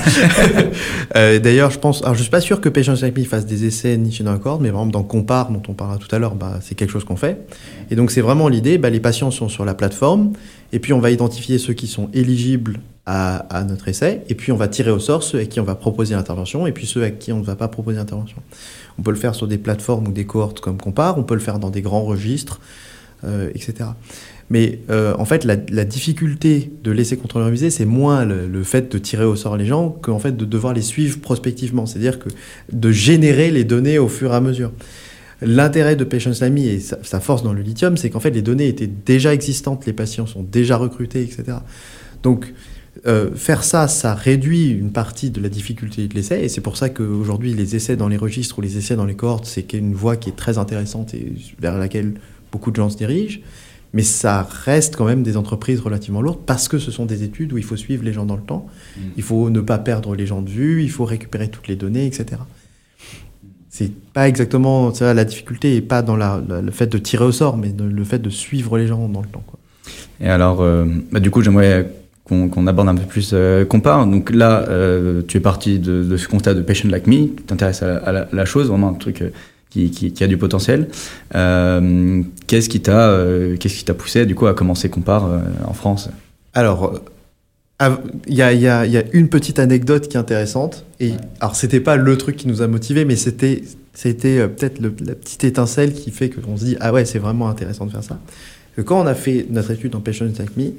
[1.39, 2.03] D'ailleurs, je pense.
[2.03, 4.39] Alors, je suis pas sûr que Patients Like Me fasse des essais nichés dans la
[4.39, 6.91] corde, mais par exemple, dans Compare, dont on parlera tout à l'heure, bah, c'est quelque
[6.91, 7.47] chose qu'on fait.
[7.91, 8.79] Et donc, c'est vraiment l'idée.
[8.79, 10.33] Bah, les patients sont sur la plateforme,
[10.73, 14.57] et puis on va identifier ceux qui sont éligibles à, notre essai, et puis on
[14.57, 17.11] va tirer au sort ceux à qui on va proposer l'intervention, et puis ceux à
[17.11, 18.39] qui on ne va pas proposer l'intervention.
[18.99, 21.41] On peut le faire sur des plateformes ou des cohortes comme Compare, on peut le
[21.41, 22.61] faire dans des grands registres,
[23.23, 23.91] euh, etc.
[24.51, 28.91] Mais euh, en fait, la, difficulté de laisser contrôler révisé, c'est moins le, le fait
[28.91, 31.87] de tirer au sort les gens qu'en fait de devoir les suivre prospectivement.
[31.87, 32.29] C'est-à-dire que
[32.73, 34.73] de générer les données au fur et à mesure.
[35.43, 38.43] L'intérêt de Patients Lamy et sa, sa force dans le lithium, c'est qu'en fait les
[38.43, 41.59] données étaient déjà existantes, les patients sont déjà recrutés, etc.
[42.23, 42.55] Donc
[43.07, 46.77] euh, faire ça, ça réduit une partie de la difficulté de l'essai, et c'est pour
[46.77, 49.95] ça qu'aujourd'hui les essais dans les registres ou les essais dans les cohortes, c'est une
[49.95, 52.15] voie qui est très intéressante et vers laquelle
[52.51, 53.41] beaucoup de gens se dirigent.
[53.93, 57.53] Mais ça reste quand même des entreprises relativement lourdes parce que ce sont des études
[57.53, 58.67] où il faut suivre les gens dans le temps,
[59.17, 62.07] il faut ne pas perdre les gens de vue, il faut récupérer toutes les données,
[62.07, 62.41] etc.
[63.79, 67.25] C'est pas exactement ça, la difficulté est pas dans la, la- le fait de tirer
[67.25, 69.43] au sort, mais le fait de suivre les gens dans le temps.
[69.47, 69.59] Quoi.
[70.19, 71.87] Et alors, euh, bah, du coup, j'aimerais
[72.25, 74.07] qu'on aborde un peu plus euh, Compare.
[74.07, 77.43] Donc là, euh, tu es parti de, de ce constat de Patient Like Me, tu
[77.47, 79.29] t'intéresses à, la- à la, la chose, vraiment un truc euh,
[79.69, 80.89] qui, qui, qui a du potentiel.
[81.33, 83.15] Qu'est-ce qui t'a
[83.85, 85.29] t'a poussé du coup à commencer Compare
[85.67, 86.09] en France?
[86.55, 86.99] Alors,
[87.81, 90.85] il y a, y y une petite anecdote qui est intéressante.
[91.01, 93.63] Et alors, c'était pas le truc qui nous a motivés, mais c'était,
[93.93, 97.49] c'était euh, peut-être la petite étincelle qui fait qu'on se dit ah ouais, c'est vraiment
[97.49, 98.19] intéressant de faire ça.
[98.77, 100.73] Que quand on a fait notre étude en Patients Like Me,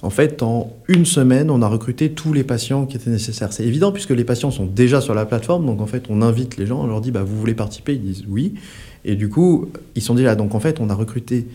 [0.00, 3.52] en fait, en une semaine, on a recruté tous les patients qui étaient nécessaires.
[3.52, 6.56] C'est évident puisque les patients sont déjà sur la plateforme, donc en fait, on invite
[6.56, 8.54] les gens, on leur dit bah, vous voulez participer, ils disent oui,
[9.04, 10.34] et du coup, ils sont déjà.
[10.34, 11.46] Donc en fait, on a recruté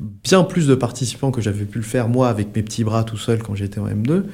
[0.00, 3.16] bien plus de participants que j'avais pu le faire moi avec mes petits bras tout
[3.16, 4.24] seul quand j'étais en M2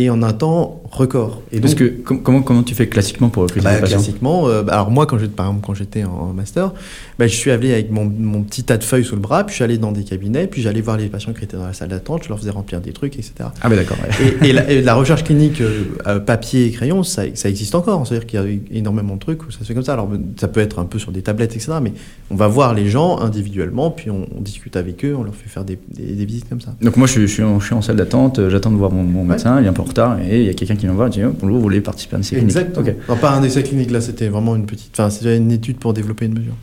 [0.00, 1.42] et en un temps record.
[1.52, 3.96] Et Parce donc, que com- comment comment tu fais classiquement pour recruter bah, des patients
[3.98, 6.72] classiquement, euh, bah, alors moi quand par exemple quand j'étais en, master,
[7.18, 9.52] bah, je suis allé avec mon, mon petit tas de feuilles sous le bras, puis
[9.52, 11.72] je suis allé dans des cabinets, puis j'allais voir les patients qui étaient dans la
[11.72, 13.32] salle d'attente, je leur faisais remplir des trucs, etc.
[13.60, 13.96] Ah bah d'accord.
[14.02, 14.36] ouais.
[14.42, 18.06] Et, et la, et la recherche clinique euh, papier et crayon, ça, ça existe encore.
[18.06, 19.94] C'est-à-dire qu'il y a énormément de trucs où ça se fait comme ça.
[19.94, 20.08] Alors
[20.40, 21.72] ça peut être un peu sur des tablettes, etc.
[21.82, 21.92] Mais
[22.30, 25.48] on va voir les gens individuellement, puis on, on discute avec eux, on leur fait
[25.48, 26.74] faire des, des- des visites comme ça.
[26.80, 28.76] Donc moi je suis, je suis, en, je suis en salle d'attente, euh, j'attends de
[28.76, 29.34] voir mon, mon Ouais.
[29.34, 31.08] médecin, il est un peu retard et il y a quelqu'un qui vient me voir
[31.08, 32.86] et dit oh, vous voulez participer à un essai clinique Exactement.
[32.86, 32.94] Ok.
[33.08, 34.90] Non, pas un essai clinique, là, c'était vraiment une petite.
[34.92, 36.54] Enfin, c'était une étude pour développer une mesure.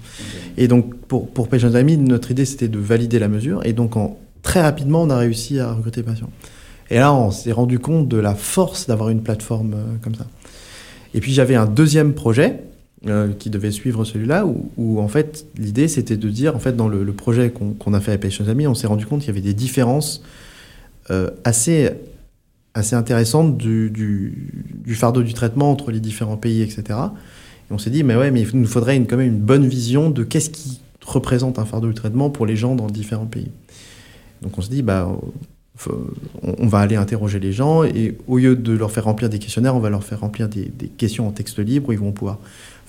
[0.57, 3.65] Et donc, pour, pour Patients Amis, notre idée, c'était de valider la mesure.
[3.65, 6.29] Et donc, en, très rapidement, on a réussi à recruter des patients.
[6.89, 10.27] Et là, on s'est rendu compte de la force d'avoir une plateforme euh, comme ça.
[11.13, 12.61] Et puis, j'avais un deuxième projet
[13.07, 16.75] euh, qui devait suivre celui-là, où, où, en fait, l'idée, c'était de dire, en fait,
[16.75, 19.19] dans le, le projet qu'on qu'on a fait avec Patients Amis, on s'est rendu compte
[19.19, 20.23] qu'il y avait des différences
[21.11, 21.91] euh, assez
[22.75, 24.51] assez intéressante du,
[24.93, 26.83] fardeau du traitement entre les différents pays, etc.
[26.89, 30.11] Et on s'est dit, mais ouais, mais il nous faudrait quand même une bonne vision
[30.11, 33.49] de qu'est-ce qui représente un fardeau du traitement pour les gens dans différents pays.
[34.41, 35.09] Donc on s'est dit, bah,
[36.43, 39.75] on va aller interroger les gens et au lieu de leur faire remplir des questionnaires,
[39.75, 42.39] on va leur faire remplir des, questions en texte libre où ils vont pouvoir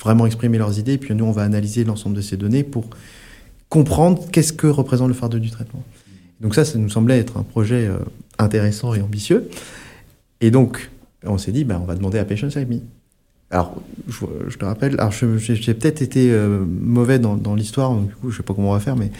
[0.00, 0.94] vraiment exprimer leurs idées.
[0.94, 2.86] Et puis nous, on va analyser l'ensemble de ces données pour
[3.68, 5.82] comprendre qu'est-ce que représente le fardeau du traitement.
[6.40, 7.98] Donc ça, ça nous semblait être un projet euh,
[8.38, 9.48] intéressant et ambitieux.
[10.40, 10.90] Et donc,
[11.24, 12.80] on s'est dit, ben, on va demander à Patience Me.
[13.50, 18.14] Alors, je, te rappelle, alors j'ai peut-être été euh, mauvais dans, dans l'histoire, donc du
[18.14, 19.12] coup, je sais pas comment on va faire, mais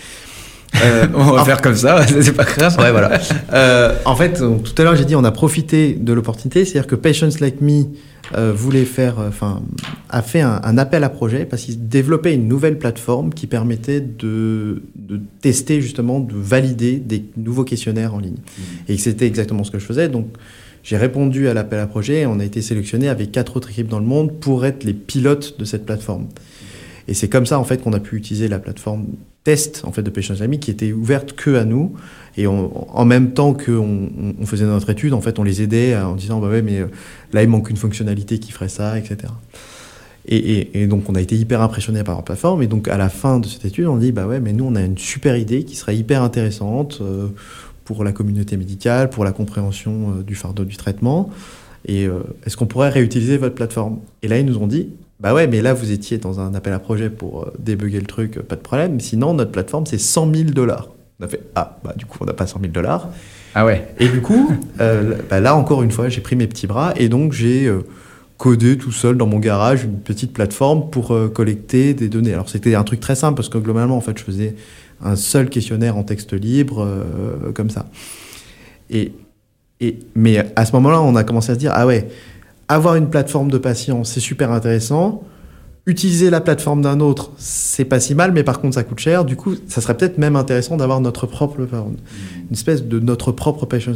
[0.82, 2.76] euh, on va faire comme ça, c'est pas grave.
[2.78, 3.20] Ouais, voilà.
[3.52, 6.94] Euh, en fait, tout à l'heure, j'ai dit, on a profité de l'opportunité, c'est-à-dire que
[6.94, 7.84] Patience Like Me
[8.36, 9.62] euh, voulait faire, enfin,
[10.10, 14.82] a fait un, appel à projet parce qu'il développait une nouvelle plateforme qui permettait de,
[14.96, 18.36] de, tester justement, de valider des nouveaux questionnaires en ligne.
[18.36, 18.62] Mmh.
[18.88, 20.08] Et c'était exactement ce que je faisais.
[20.08, 20.28] Donc,
[20.86, 23.88] j'ai répondu à l'appel à projet et on a été sélectionné avec quatre autres équipes
[23.88, 26.28] dans le monde pour être les pilotes de cette plateforme.
[27.08, 29.06] Et c'est comme ça en fait qu'on a pu utiliser la plateforme
[29.46, 31.94] test en fait de Patience Ami qui était ouverte que à nous.
[32.36, 36.16] Et en même temps qu'on on faisait notre étude en fait on les aidait en
[36.16, 36.86] disant bah ouais mais euh,
[37.32, 39.32] là il manque une fonctionnalité qui ferait ça etc
[40.28, 42.60] et, donc on a été hyper impressionné par la plateforme.
[42.60, 44.74] Et donc à la fin de cette étude on dit bah ouais mais nous on
[44.74, 47.28] a une super idée qui serait hyper intéressante euh,
[47.84, 51.30] pour la communauté médicale pour la compréhension euh, du fardeau du traitement.
[51.88, 52.08] Et
[52.44, 54.00] est-ce qu'on pourrait réutiliser votre plateforme?
[54.22, 56.72] Et là ils nous ont dit bah ouais, mais là, vous étiez dans un appel
[56.72, 59.00] à projet pour euh, débugger le truc, pas de problème.
[59.00, 60.88] Sinon, notre plateforme, c'est 100 000 dollars.
[61.20, 63.08] On a fait, ah, bah du coup, on n'a pas 100 000 dollars.
[63.54, 63.88] Ah ouais.
[63.98, 67.08] Et du coup, euh, bah là, encore une fois, j'ai pris mes petits bras et
[67.08, 67.80] donc j'ai euh,
[68.36, 72.34] codé tout seul dans mon garage une petite plateforme pour collecter des données.
[72.34, 74.56] Alors, c'était un truc très simple parce que globalement, en fait, je faisais
[75.02, 76.86] un seul questionnaire en texte libre,
[77.54, 77.86] comme ça.
[78.90, 79.12] Et,
[79.80, 82.08] et, mais à ce moment-là, on a commencé à se dire, ah ouais,
[82.68, 85.22] avoir une plateforme de patients, c'est super intéressant.
[85.86, 89.24] Utiliser la plateforme d'un autre, c'est pas si mal, mais par contre, ça coûte cher.
[89.24, 91.96] Du coup, ça serait peut-être même intéressant d'avoir notre propre plateforme,
[92.48, 93.92] une espèce de notre propre patient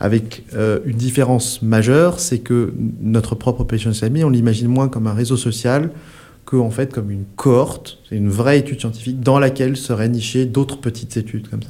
[0.00, 3.92] Avec euh, une différence majeure, c'est que notre propre patient
[4.24, 5.90] on l'imagine moins comme un réseau social
[6.48, 10.46] que en fait comme une cohorte, c'est une vraie étude scientifique dans laquelle seraient nichées
[10.46, 11.68] d'autres petites études comme ça.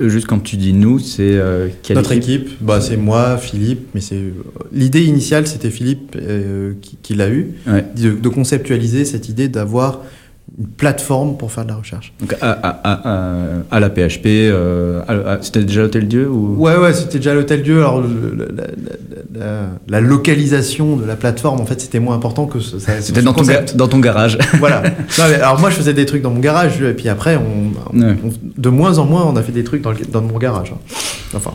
[0.00, 4.00] Euh, juste quand tu dis nous, c'est euh, notre équipe, bah, c'est moi, Philippe, mais
[4.00, 4.32] c'est euh,
[4.72, 6.16] l'idée initiale, c'était Philippe
[7.02, 7.48] qui, l'a eu,
[7.94, 10.00] de, conceptualiser cette idée d'avoir
[10.58, 12.12] une plateforme pour faire de la recherche.
[12.20, 15.02] Donc à, à, à, la PHP, euh,
[15.42, 16.56] c'était déjà l'Hôtel Dieu ou...
[16.56, 17.78] Ouais, ouais, c'était déjà l'Hôtel Dieu.
[17.78, 18.02] Alors
[19.86, 23.00] la, localisation de la plateforme, en fait, c'était moins important que ça.
[23.00, 23.42] C'était dans, ton
[23.74, 24.38] dans ton garage.
[24.58, 24.82] voilà.
[25.18, 27.72] alors moi, je faisais des trucs dans mon garage, et puis après, on,
[28.56, 30.72] de moins en moins, on a fait des trucs dans, dans mon garage.
[30.72, 30.78] Hein.
[31.34, 31.52] Enfin,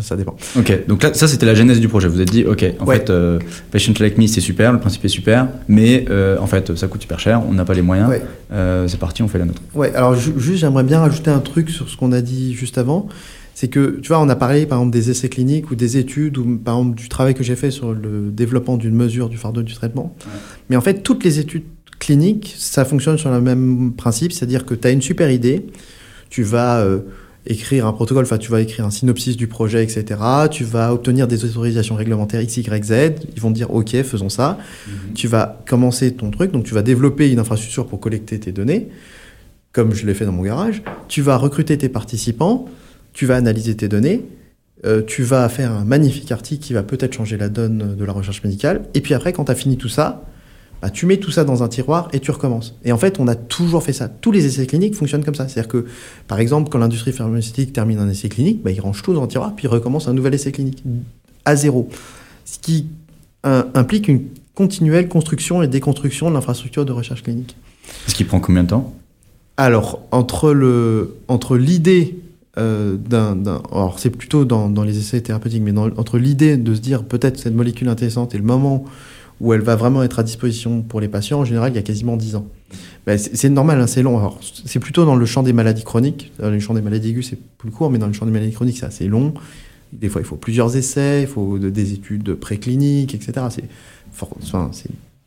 [0.00, 0.36] ça, dépend.
[0.56, 2.08] Ok, donc là, ça c'était la genèse du projet.
[2.08, 3.38] Vous êtes dit, ok, en fait, euh,
[3.70, 7.02] Patient Like Me c'est super, le principe est super, mais euh, en fait, ça coûte
[7.02, 8.10] super cher, on n'a pas les moyens.
[8.52, 9.62] Euh, c'est parti, on fait la nôtre.
[9.74, 13.08] Ouais, alors juste, j'aimerais bien rajouter un truc sur ce qu'on a dit juste avant.
[13.54, 16.38] C'est que, tu vois, on a parlé par exemple des essais cliniques ou des études
[16.38, 19.62] ou par exemple du travail que j'ai fait sur le développement d'une mesure du fardeau
[19.62, 20.14] du traitement.
[20.70, 21.64] Mais en fait, toutes les études
[21.98, 25.66] cliniques, ça fonctionne sur le même principe, c'est-à-dire que tu as une super idée,
[26.30, 26.86] tu vas
[27.48, 30.20] écrire un protocole, enfin tu vas écrire un synopsis du projet, etc.
[30.50, 32.92] Tu vas obtenir des autorisations réglementaires X, Y, Z.
[33.34, 34.58] Ils vont dire OK, faisons ça.
[34.86, 35.14] Mhm.
[35.14, 38.88] Tu vas commencer ton truc, donc tu vas développer une infrastructure pour collecter tes données,
[39.72, 40.82] comme je l'ai fait dans mon garage.
[41.08, 42.66] Tu vas recruter tes participants,
[43.12, 44.24] tu vas analyser tes données.
[44.86, 48.12] Euh, tu vas faire un magnifique article qui va peut-être changer la donne de la
[48.12, 48.82] recherche médicale.
[48.94, 50.24] Et puis après, quand tu as fini tout ça,
[50.82, 52.74] bah, tu mets tout ça dans un tiroir et tu recommences.
[52.84, 54.08] Et en fait, on a toujours fait ça.
[54.08, 55.48] Tous les essais cliniques fonctionnent comme ça.
[55.48, 55.86] C'est-à-dire que,
[56.26, 59.26] par exemple, quand l'industrie pharmaceutique termine un essai clinique, bah, ils rangent tout dans un
[59.26, 60.82] tiroir, puis ils recommencent un nouvel essai clinique
[61.44, 61.88] à zéro.
[62.44, 62.86] Ce qui
[63.44, 67.56] implique une continuelle construction et déconstruction de l'infrastructure de recherche clinique.
[68.06, 68.92] Ce qui prend combien de temps?
[69.56, 72.18] Alors, entre le entre l'idée
[72.58, 76.80] euh, d'un, alors c'est plutôt dans, dans, les essais thérapeutiques, mais entre l'idée de se
[76.80, 78.84] dire peut-être cette molécule intéressante et le moment
[79.40, 81.82] où elle va vraiment être à disposition pour les patients, en général, il y a
[81.82, 82.46] quasiment 10 ans.
[83.06, 84.34] Ben, c'est normal, hein, c'est long.
[84.64, 86.32] C'est plutôt dans le champ des maladies chroniques.
[86.38, 88.52] Dans le champ des maladies aiguës, c'est plus court, mais dans le champ des maladies
[88.52, 89.32] chroniques, c'est assez long.
[89.92, 93.46] Des fois, il faut plusieurs essais, il faut des études précliniques, etc.
[93.50, 93.64] C'est
[94.12, 94.70] enfin,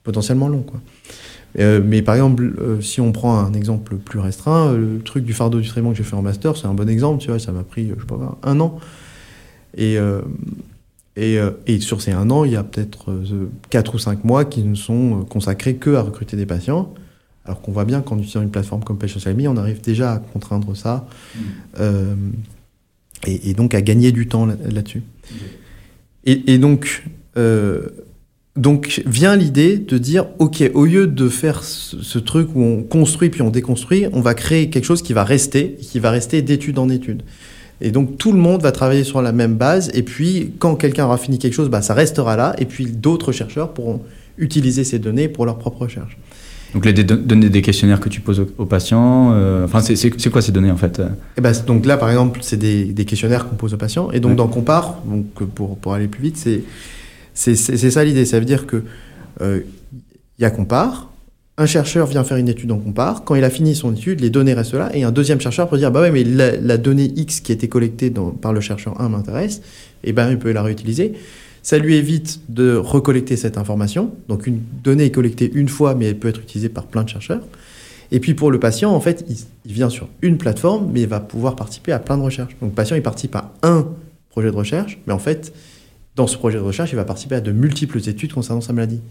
[0.03, 0.63] potentiellement long.
[1.59, 5.33] Euh, mais par exemple, euh, si on prend un exemple plus restreint, le truc du
[5.33, 7.21] fardeau du traitement que j'ai fait en master, c'est un bon exemple.
[7.21, 7.91] Tu vois, ça m'a pris,
[8.43, 8.79] un an.
[9.77, 9.97] Et,
[11.17, 14.45] euh, et, sur ces un an, il y a peut-être euh, quatre ou cinq mois
[14.45, 16.93] qui ne sont euh, consacrés que à recruter des patients.
[17.43, 20.77] Alors qu'on voit bien qu'en utilisant une plateforme comme Patient on arrive déjà à contraindre
[20.77, 21.81] ça mmh.
[23.25, 24.99] et, donc à gagner du temps là-dessus.
[25.01, 25.35] Mmh.
[26.25, 27.03] Et, donc,
[28.55, 33.31] donc vient l'idée de dire, OK, au lieu de faire ce, truc où on construit
[33.31, 36.77] puis on déconstruit, on va créer quelque chose qui va rester, qui va rester d'étude
[36.77, 37.23] en étude
[37.81, 39.91] Et donc tout le monde va travailler sur la même base.
[39.93, 42.55] Et puis quand quelqu'un aura fini quelque chose, bah, ça restera là.
[42.57, 44.01] Et puis d'autres chercheurs pourront
[44.37, 46.17] utiliser ces données pour leur propre recherche.
[46.73, 50.53] Donc les données des questionnaires que tu poses aux, patients, euh, enfin c'est quoi ces
[50.53, 51.03] données en fait et
[51.37, 54.21] eh ben, Donc là par exemple c'est des, des, questionnaires qu'on pose aux patients et
[54.21, 56.37] donc dans Compare, donc pour, pour aller plus vite,
[57.33, 58.83] c'est ça l'idée, ça veut dire que
[59.41, 59.59] euh,
[60.39, 61.10] il y a Compare,
[61.57, 64.29] un chercheur vient faire une étude en Compare, quand il a fini son étude, les
[64.29, 67.41] données restent là et un deuxième chercheur peut dire bah ouais mais la, donnée X
[67.41, 68.11] qui a été collectée
[68.41, 69.57] par le chercheur 1 m'intéresse,
[70.03, 71.13] et eh ben il peut la réutiliser.
[71.63, 74.11] Ça lui évite de recollecter cette information.
[74.27, 77.09] Donc une donnée est collectée une fois, mais elle peut être utilisée par plein de
[77.09, 77.43] chercheurs.
[78.11, 81.19] Et puis pour le patient, en fait, il, vient sur une plateforme, mais il va
[81.19, 82.55] pouvoir participer à plein de recherches.
[82.59, 83.87] Donc le patient, il participe à un
[84.29, 85.53] projet de recherche, mais en fait,
[86.15, 89.01] dans ce projet de recherche, il va participer à de multiples études concernant sa maladie.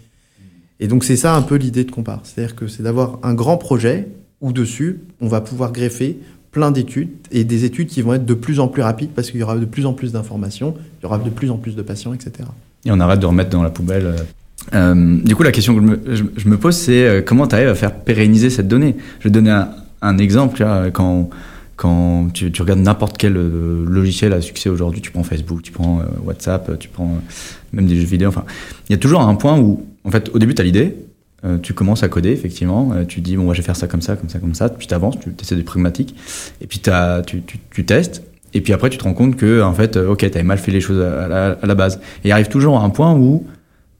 [0.81, 2.21] Et donc c'est ça un peu l'idée de Compare.
[2.23, 4.09] C'est-à-dire que c'est d'avoir un grand projet
[4.41, 6.17] où dessus, on va pouvoir greffer
[6.51, 9.39] plein d'études et des études qui vont être de plus en plus rapides parce qu'il
[9.39, 11.81] y aura de plus en plus d'informations, il y aura de plus en plus de
[11.83, 12.49] patients, etc.
[12.83, 14.07] Et on arrête de remettre dans la poubelle.
[14.07, 14.17] Euh,
[14.73, 17.75] euh, du coup, la question que je me, pose, c'est euh, comment tu arrives à
[17.75, 18.95] faire pérenniser cette donnée?
[19.19, 19.63] Je vais donner
[20.01, 20.65] un, exemple.
[20.93, 21.29] quand,
[21.75, 26.77] quand tu, regardes n'importe quel logiciel à succès aujourd'hui, tu prends Facebook, tu prends WhatsApp,
[26.79, 27.21] tu prends
[27.73, 28.45] même des jeux vidéo, enfin,
[28.89, 30.95] il y a toujours un point où, en fait, au début, tu as l'idée,
[31.43, 32.91] euh, tu commences à coder, effectivement.
[32.93, 34.69] Euh, tu dis, bon, moi, je vais faire ça comme ça, comme ça, comme ça.
[34.69, 36.15] Puis tu avances, tu essaies des pragmatiques.
[36.61, 38.23] Et puis as, tu, tu, tu, testes.
[38.53, 40.57] Et puis après, tu te rends compte que, en fait, euh, ok, tu avais mal
[40.57, 41.99] fait les choses à la, base.
[42.23, 43.45] Et il arrive toujours à un point où,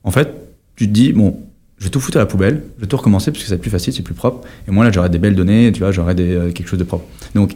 [0.03, 0.29] en fait,
[0.75, 1.39] tu te dis, bon,
[1.79, 3.71] je vais tout foutre à la poubelle, je vais tout recommencer parce que c'est plus
[3.71, 4.47] facile, c'est plus propre.
[4.67, 7.05] Et moi, là, j'aurai des belles données, tu vois, j'aurai quelque chose de propre.
[7.33, 7.55] Donc,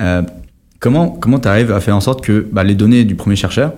[0.00, 0.22] euh,
[0.78, 3.74] comment comment tu arrives à faire en sorte que bah, les données du premier chercheur,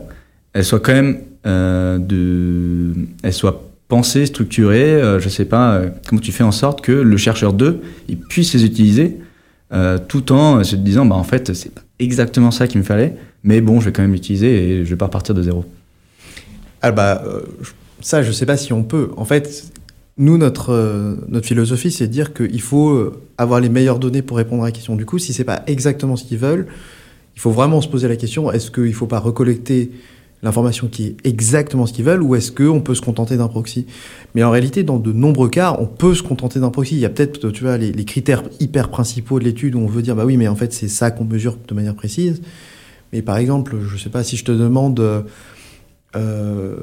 [0.52, 5.90] elles soient quand même euh, de, elles soient penser, structurer, euh, je sais pas, euh,
[6.08, 9.18] comment tu fais en sorte que le chercheur 2 il puisse les utiliser
[9.74, 13.16] euh, tout en se disant, bah, en fait, c'est pas exactement ça qu'il me fallait,
[13.44, 15.66] mais bon, je vais quand même l'utiliser et je vais pas repartir de zéro.
[16.80, 17.22] Ah bah,
[18.00, 19.10] ça, je sais pas si on peut.
[19.18, 19.70] En fait,
[20.16, 24.62] nous, notre, notre philosophie, c'est de dire qu'il faut avoir les meilleures données pour répondre
[24.62, 24.96] à la question.
[24.96, 26.66] Du coup, si c'est pas exactement ce qu'ils veulent,
[27.36, 29.90] il faut vraiment se poser la question est-ce qu'il ne faut pas recollecter
[30.42, 33.86] l'information qui est exactement ce qu'ils veulent ou est-ce qu'on peut se contenter d'un proxy?
[34.34, 36.96] Mais en réalité, dans de nombreux cas, on peut se contenter d'un proxy.
[36.96, 40.02] Il y a peut-être, tu vois, les, critères hyper principaux de l'étude où on veut
[40.02, 42.42] dire, bah oui, mais en fait, c'est ça qu'on mesure de manière précise.
[43.12, 45.24] Mais par exemple, je sais pas si je te demande
[46.14, 46.76] euh,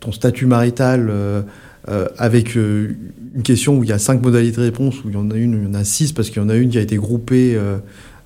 [0.00, 1.42] ton statut marital euh,
[1.88, 5.16] euh, avec une question où il y a cinq modalités de réponse, où il y
[5.16, 6.78] en a une, il y en a six parce qu'il y en a une qui
[6.78, 7.58] a été groupée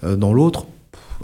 [0.02, 0.66] dans l'autre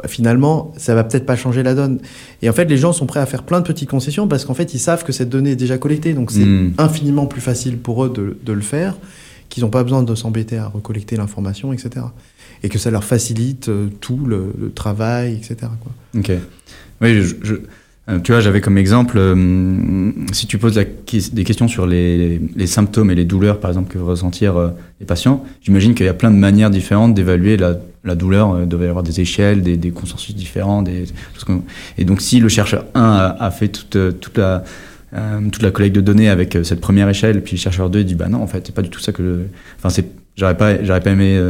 [0.07, 2.01] finalement, ça va peut-être pas changer la donne.
[2.43, 4.55] Et en fait, les gens sont prêts à faire plein de petites concessions parce qu'en
[4.55, 6.15] fait, ils savent que cette donnée est déjà collectée.
[6.15, 6.75] Donc, c'est hmm.
[6.79, 8.97] infiniment plus facile pour eux de, de le faire
[9.49, 12.07] qu'ils n'ont pas besoin de s'embêter à recollecter l'information, etc.
[12.63, 15.71] Et que ça leur facilite euh, tout le, travail, etc.
[15.81, 15.93] Quoi.
[16.19, 16.33] Ok.
[17.01, 17.55] Oui, je,
[18.09, 23.11] euh, tu vois, j'avais comme exemple, euh, si tu poses des questions sur les, symptômes
[23.11, 26.31] et les douleurs, par exemple, que vont ressentir les patients, j'imagine qu'il y a plein
[26.31, 27.57] de manières différentes d'évaluer
[28.05, 30.83] la douleur, il euh, devait y avoir des échelles, des, consensus différents.
[30.83, 31.07] Des,
[31.99, 34.65] et donc, si le chercheur 1 a, fait toute, euh, la,
[35.15, 38.15] euh, toute la collecte de données avec cette première échelle, puis le chercheur 2 dit
[38.15, 39.47] bah non, en fait, c'est pas du tout ça que.
[39.79, 41.41] Enfin, c'est, j'aurais pas, j'aurais pas aimé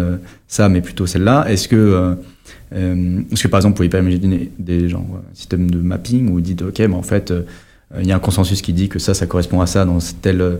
[0.47, 1.47] ça, mais plutôt celle-là.
[1.49, 2.17] Est-ce que.
[2.73, 6.41] Est-ce que par exemple, vous pouvez pas imaginer des genre, systèmes de mapping où vous
[6.41, 7.33] dites ok, mais en fait,
[7.95, 9.99] euh, il y a un consensus qui dit que ça, ça correspond à ça dans
[10.23, 10.59] telle, euh,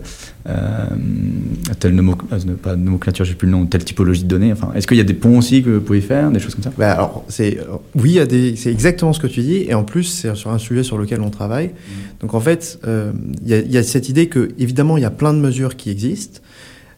[1.79, 4.51] telle euh, pas nomenclature, j'ai plus le nom, telle typologie de données.
[4.51, 6.63] Enfin, est-ce qu'il y a des ponts aussi que vous pouvez faire, des choses comme
[6.63, 6.71] ça?
[6.77, 7.59] Bah alors, c'est,
[7.95, 8.19] Oui,
[8.55, 11.21] c'est exactement ce que tu dis, et en plus, c'est sur un sujet sur lequel
[11.21, 11.67] on travaille.
[11.67, 11.91] Mm.
[12.21, 15.33] Donc en fait, il y, y, a cette idée que, évidemment, il y a plein
[15.33, 16.39] de mesures qui existent,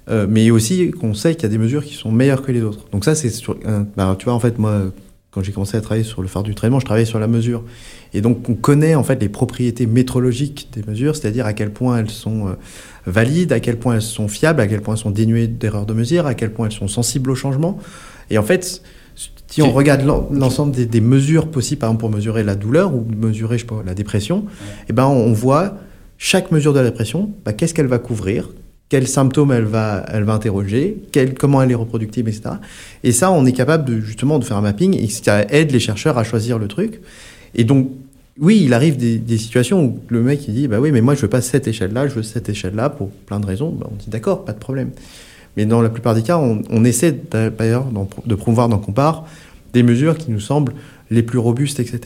[0.09, 2.85] mais aussi qu'on sait qu'il y a des mesures qui sont meilleures que les autres.
[2.91, 3.57] Donc ça, c'est sur,
[3.95, 4.83] bah, tu vois, en fait, moi,
[5.37, 7.63] quand j'ai commencé à travailler sur le phare du traitement, je travaillais sur la mesure.
[8.13, 11.99] Et donc, on connaît en fait les propriétés métrologiques des mesures, c'est-à-dire à quel point
[11.99, 12.51] elles sont euh,
[13.05, 15.93] valides, à quel point elles sont fiables, à quel point elles sont dénuées d'erreurs de
[15.93, 17.77] mesure, à quel point elles sont sensibles au changement.
[18.31, 18.81] Et en fait,
[19.47, 23.57] si on regarde l'ensemble des, mesures possibles, par exemple pour mesurer la douleur ou mesurer,
[23.57, 24.45] je sais pas, la dépression,
[24.89, 25.75] eh ben on voit
[26.17, 28.49] chaque mesure de la dépression, bah, qu'est-ce qu'elle va couvrir,
[28.89, 30.97] quels symptômes elle va, elle va interroger,
[31.37, 32.55] comment elle est reproductible, etc.
[33.03, 35.79] Et ça, on est capable de, justement de faire un mapping et ça aide les
[35.79, 37.01] chercheurs à choisir le truc.
[37.55, 37.89] Et donc,
[38.39, 41.21] oui, il arrive des, situations où le mec il dit bah oui, mais moi je
[41.21, 43.71] veux pas cette échelle-là, je veux cette échelle-là pour plein de raisons.
[43.71, 44.91] Bah, on dit d'accord, pas de problème.
[45.57, 47.87] Mais dans la plupart des cas, on, essaie d'ailleurs
[48.25, 49.25] de promouvoir dans Compare
[49.73, 50.73] des mesures qui nous semblent
[51.09, 51.99] les plus robustes, etc.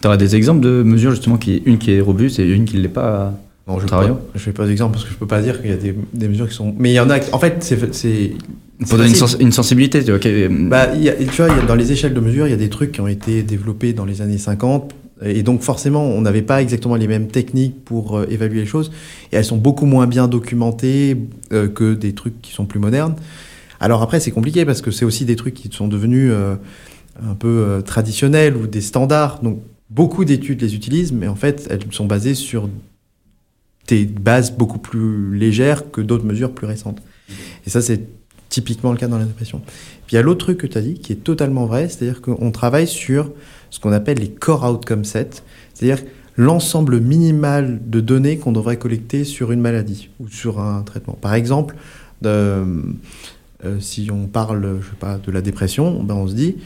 [0.00, 2.76] Tu aurais des exemples de mesures justement qui une qui est robuste et une qui
[2.76, 3.32] ne l'est pas?
[3.66, 5.76] Non, je ne fais pas d'exemple parce que je peux pas dire qu'il y a
[5.76, 6.72] des, mesures qui sont.
[6.78, 7.18] Mais il y en a.
[7.32, 7.76] En fait, c'est
[8.88, 10.20] Pour donner une, sensibilité, tu vois.
[10.68, 12.58] Bah, y a, tu vois, y a, dans les échelles de mesure, il y a
[12.58, 14.94] des trucs qui ont été développés dans les années 50.
[15.24, 18.92] Et donc forcément, on n'avait pas exactement les mêmes techniques pour euh, évaluer les choses.
[19.32, 21.16] Et elles sont beaucoup moins bien documentées
[21.52, 23.16] euh, que des trucs qui sont plus modernes.
[23.80, 26.54] Alors après, c'est compliqué parce que c'est aussi des trucs qui sont devenus euh,
[27.26, 29.40] un peu traditionnels ou des standards.
[29.42, 29.58] Donc
[29.88, 32.68] beaucoup d'études les utilisent, mais en fait, elles sont basées sur
[33.86, 37.00] des bases beaucoup plus légères que d'autres mesures plus récentes.
[37.66, 38.02] Et ça, c'est
[38.48, 39.60] typiquement le cas dans la dépression.
[40.06, 42.22] Puis il y a l'autre truc que tu as dit qui est totalement vrai, c'est-à-dire
[42.22, 43.32] qu'on travaille sur
[43.70, 45.42] ce qu'on appelle les core outcome sets,
[45.74, 46.04] c'est-à-dire
[46.36, 51.18] l'ensemble minimal de données qu'on devrait collecter sur une maladie ou sur un traitement.
[51.20, 51.76] Par exemple,
[52.24, 52.82] euh,
[53.80, 56.56] si on parle je sais pas, de la dépression, ben on se dit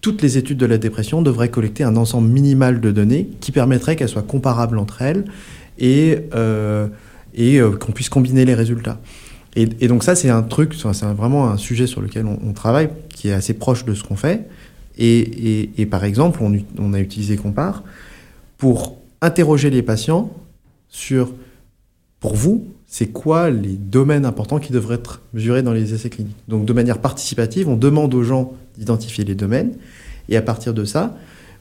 [0.00, 3.96] toutes les études de la dépression devraient collecter un ensemble minimal de données qui permettrait
[3.96, 5.24] qu'elles soient comparables entre elles
[5.78, 6.88] et, euh,
[7.38, 9.00] euh, qu'on puisse combiner les résultats.
[9.56, 13.28] Et, donc ça, c'est un truc, c'est vraiment un sujet sur lequel on, travaille, qui
[13.28, 14.48] est assez proche de ce qu'on fait.
[14.98, 17.84] Et, et, par exemple, on, on, a utilisé Compare
[18.58, 20.32] pour interroger les patients
[20.88, 21.32] sur,
[22.18, 26.36] pour vous, c'est quoi les domaines importants qui devraient être mesurés dans les essais cliniques.
[26.48, 29.72] Donc de manière participative, on demande aux gens d'identifier les domaines,
[30.28, 31.16] et à partir de ça,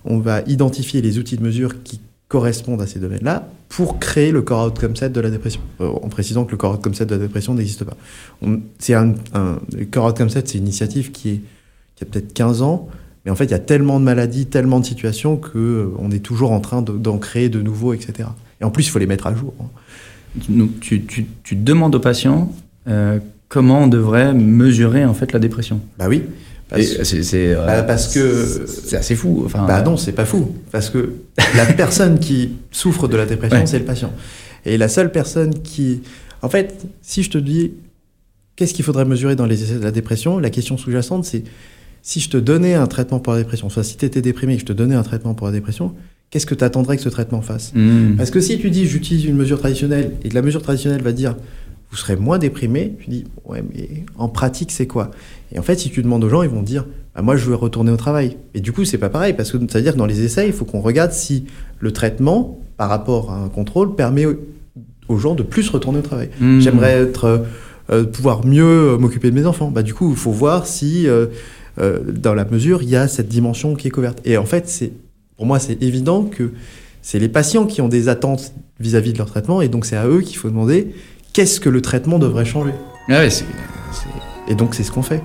[0.05, 1.99] on va identifier les outils de mesure qui
[2.34, 5.61] correspondent à ces domaines-là pour créer le core outcome set de la dépression.
[5.81, 7.95] Euh, en précisant que le core outcome set de la dépression n'existe pas.
[8.79, 9.13] C'est un,
[9.71, 11.41] le core outcome set, c'est une initiative qui, est,
[11.95, 12.88] qui a peut-être 15 ans,
[13.23, 16.23] mais en fait, il y a tellement de maladies, tellement de situations qu'on euh, est
[16.23, 18.29] toujours en train d'en créer de nouveaux, etc.
[18.59, 19.53] Et en plus, il faut les mettre à jour.
[20.49, 22.51] Donc, tu, tu, tu demandes aux patients
[22.88, 25.81] euh, comment on devrait mesurer en fait la dépression?
[25.99, 26.23] Bah oui.
[26.82, 29.43] C'est euh, bah, parce que c'est assez fou.
[29.45, 30.55] Enfin, bah non, c'est pas fou.
[30.71, 31.13] Parce que
[31.55, 34.11] la personne qui souffre de la dépression, c'est le patient.
[34.65, 36.01] Et la seule personne qui,
[36.41, 37.74] en fait, si je te dis
[38.55, 41.43] qu'est-ce qu'il faudrait mesurer dans les essais de la dépression, la question sous-jacente, c'est
[42.01, 44.55] si je te donnais un traitement pour la dépression, soit si tu étais déprimé et
[44.57, 45.93] que je te donnais un traitement pour la dépression,
[46.30, 47.71] qu'est-ce que tu attendrais que ce traitement fasse?
[47.74, 48.15] Mmh.
[48.17, 51.11] Parce que si tu dis j'utilise une mesure traditionnelle et que la mesure traditionnelle va
[51.11, 51.36] dire
[51.94, 52.96] vous serez moins déprimé.
[53.00, 55.12] Tu dis, ouais, mais en pratique, c'est quoi?
[55.52, 57.54] Et en fait, si tu demandes aux gens, ils vont dire, bah, moi, je veux
[57.54, 58.38] retourner au travail.
[58.56, 60.48] Et du coup, c'est pas pareil, parce que ça veut dire que dans les essais,
[60.48, 61.46] il faut qu'on regarde si
[61.80, 64.26] le traitement, par rapport à un contrôle, permet
[65.08, 66.30] aux gens de plus retourner au travail.
[66.41, 66.62] Mmh.
[66.62, 67.46] J'aimerais être,
[67.91, 69.70] euh, pouvoir mieux m'occuper de mes enfants.
[69.70, 71.28] Bah, du coup, il faut voir si, euh,
[71.80, 74.20] euh, dans la mesure, il y a cette dimension qui est couverte.
[74.26, 74.94] Et en fait, c'est,
[75.38, 76.54] pour moi, c'est évident que
[77.04, 79.96] c'est les patients qui ont des attentes vis-à-vis -vis de leur traitement, et donc c'est
[79.96, 80.88] à eux qu'il faut demander
[81.34, 82.73] qu'est-ce que le traitement devrait changer
[83.09, 83.23] ah
[84.47, 85.21] Et donc c'est ce qu'on fait.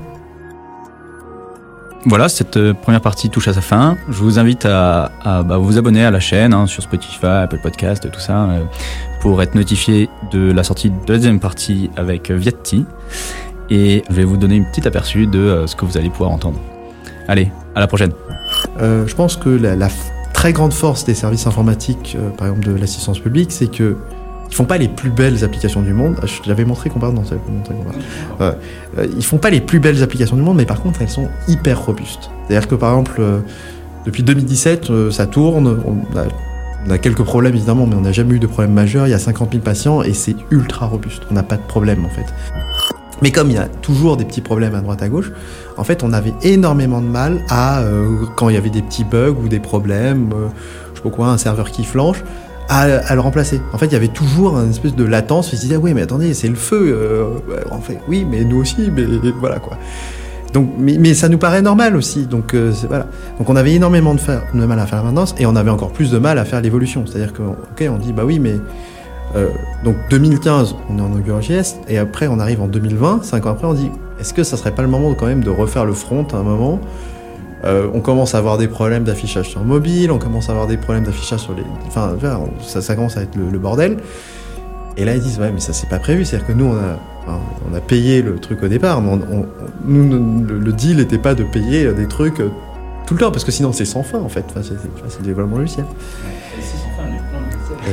[2.06, 3.96] Voilà, cette euh, première partie touche à sa fin.
[4.08, 8.08] Je vous invite à, bah, vous abonner à la chaîne hein, sur Spotify, Apple Podcast,
[8.10, 8.64] tout ça, euh,
[9.20, 12.86] pour être notifié de la sortie de la deuxième partie avec Vietti.
[13.68, 16.30] Et je vais vous donner une petite aperçu de euh, ce que vous allez pouvoir
[16.30, 16.58] entendre.
[17.26, 18.12] Allez, à la prochaine.
[18.80, 19.88] je pense que la, la,
[20.32, 23.96] très grande force des services informatiques, par exemple de l'assistance publique, c'est que
[24.50, 26.16] ils font pas les plus belles applications du monde.
[26.24, 27.24] Je l'avais montré qu'on parle dans
[28.40, 28.52] euh,
[29.16, 31.84] Ils font pas les plus belles applications du monde, mais par contre, elles sont hyper
[31.84, 32.30] robustes.
[32.46, 33.40] C'est-à-dire que par exemple, euh,
[34.06, 35.82] depuis 2017, euh, ça tourne.
[35.84, 39.06] On a, quelques problèmes évidemment, mais on n'a jamais eu de problème majeur.
[39.06, 41.22] Il y a 50 000 patients et c'est ultra robuste.
[41.30, 42.24] On n'a pas de problème en fait.
[43.20, 45.30] Mais comme il y a toujours des petits problèmes à droite à gauche,
[45.76, 47.82] en fait, on avait énormément de mal à
[48.36, 50.30] quand il y avait des petits bugs ou des problèmes,
[50.92, 52.22] je sais pas quoi, un serveur qui flanche
[52.68, 53.60] à, le remplacer.
[53.72, 55.52] En fait, il y avait toujours une espèce de latence.
[55.52, 56.92] Ils se disaient, oui, mais attendez, c'est le feu.
[56.92, 59.04] Euh, en fait, oui, mais nous aussi, mais
[59.40, 59.76] voilà quoi.
[60.52, 62.26] Donc, mais, ça nous paraît normal aussi.
[62.26, 62.72] Donc, euh,
[63.44, 66.18] on avait énormément de, mal à faire la maintenance et on avait encore plus de
[66.18, 67.04] mal à faire l'évolution.
[67.06, 68.56] C'est-à-dire que, on dit, bah oui, mais.
[69.36, 69.48] Euh,
[69.84, 73.66] donc 2015, on est en AngularJS, et après on arrive en 2020, cinq ans après,
[73.66, 76.26] on dit est-ce que ça serait pas le moment quand même de refaire le front
[76.32, 76.80] à un moment
[77.64, 80.76] euh, on commence à avoir des problèmes d'affichage sur mobile, on commence à avoir des
[80.76, 81.64] problèmes d'affichage sur les.
[81.86, 82.16] Enfin,
[82.62, 83.96] ça, commence à être le, bordel.
[84.96, 86.24] Et là, ils disent Ouais, mais ça, c'est pas prévu.
[86.24, 86.98] C'est-à-dire que nous, on a,
[87.70, 89.18] on a payé le truc au départ, mais
[89.84, 92.50] nous, le, deal n'était pas de payer des trucs euh,
[93.06, 94.44] tout le temps, parce que sinon, c'est sans fin, en fait.
[94.50, 95.86] Enfin, c'est le développement logiciel.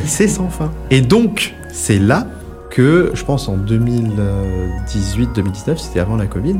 [0.06, 0.72] C'est sans fin.
[0.92, 2.28] Et donc, c'est là
[2.70, 6.58] que, je pense, en 2018-2019, c'était avant la Covid,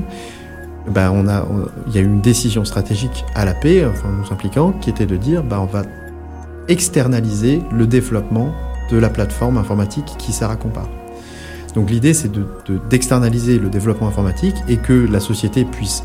[0.88, 1.46] bah, on a,
[1.88, 5.06] il y a eu une décision stratégique à la paix, enfin nous impliquant, qui était
[5.06, 5.84] de dire bah, on va
[6.68, 8.54] externaliser le développement
[8.92, 10.90] de la plateforme informatique qui sert à Compare.
[11.74, 12.32] Donc l'idée c'est
[12.90, 16.04] d'externaliser de, le développement informatique et que la société puisse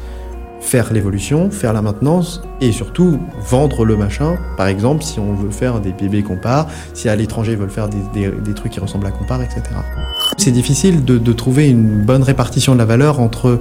[0.61, 4.37] faire l'évolution, faire la maintenance et surtout vendre le machin.
[4.57, 7.89] Par exemple, si on veut faire des bébés compare, si à l'étranger ils veulent faire
[7.89, 9.63] des, trucs qui ressemblent à compare, etc.
[10.37, 13.61] C'est difficile de, trouver une bonne répartition de la valeur entre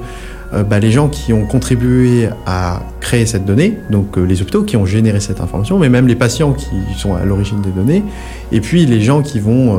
[0.54, 4.64] euh, bah, les gens qui ont contribué à créer cette donnée, donc euh, les hôpitaux
[4.64, 8.04] qui ont généré cette information, mais même les patients qui sont à l'origine des données,
[8.52, 9.78] et puis les gens qui vont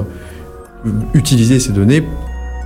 [0.86, 2.02] euh, utiliser ces données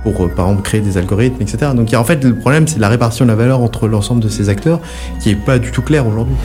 [0.05, 1.71] pour, euh, par exemple, créer des algorithmes, etc.
[1.75, 4.49] Donc en fait, le problème, c'est la répartition de la valeur entre l'ensemble de ces
[4.49, 4.79] acteurs
[5.19, 6.35] qui n'est pas du tout clair aujourd'hui.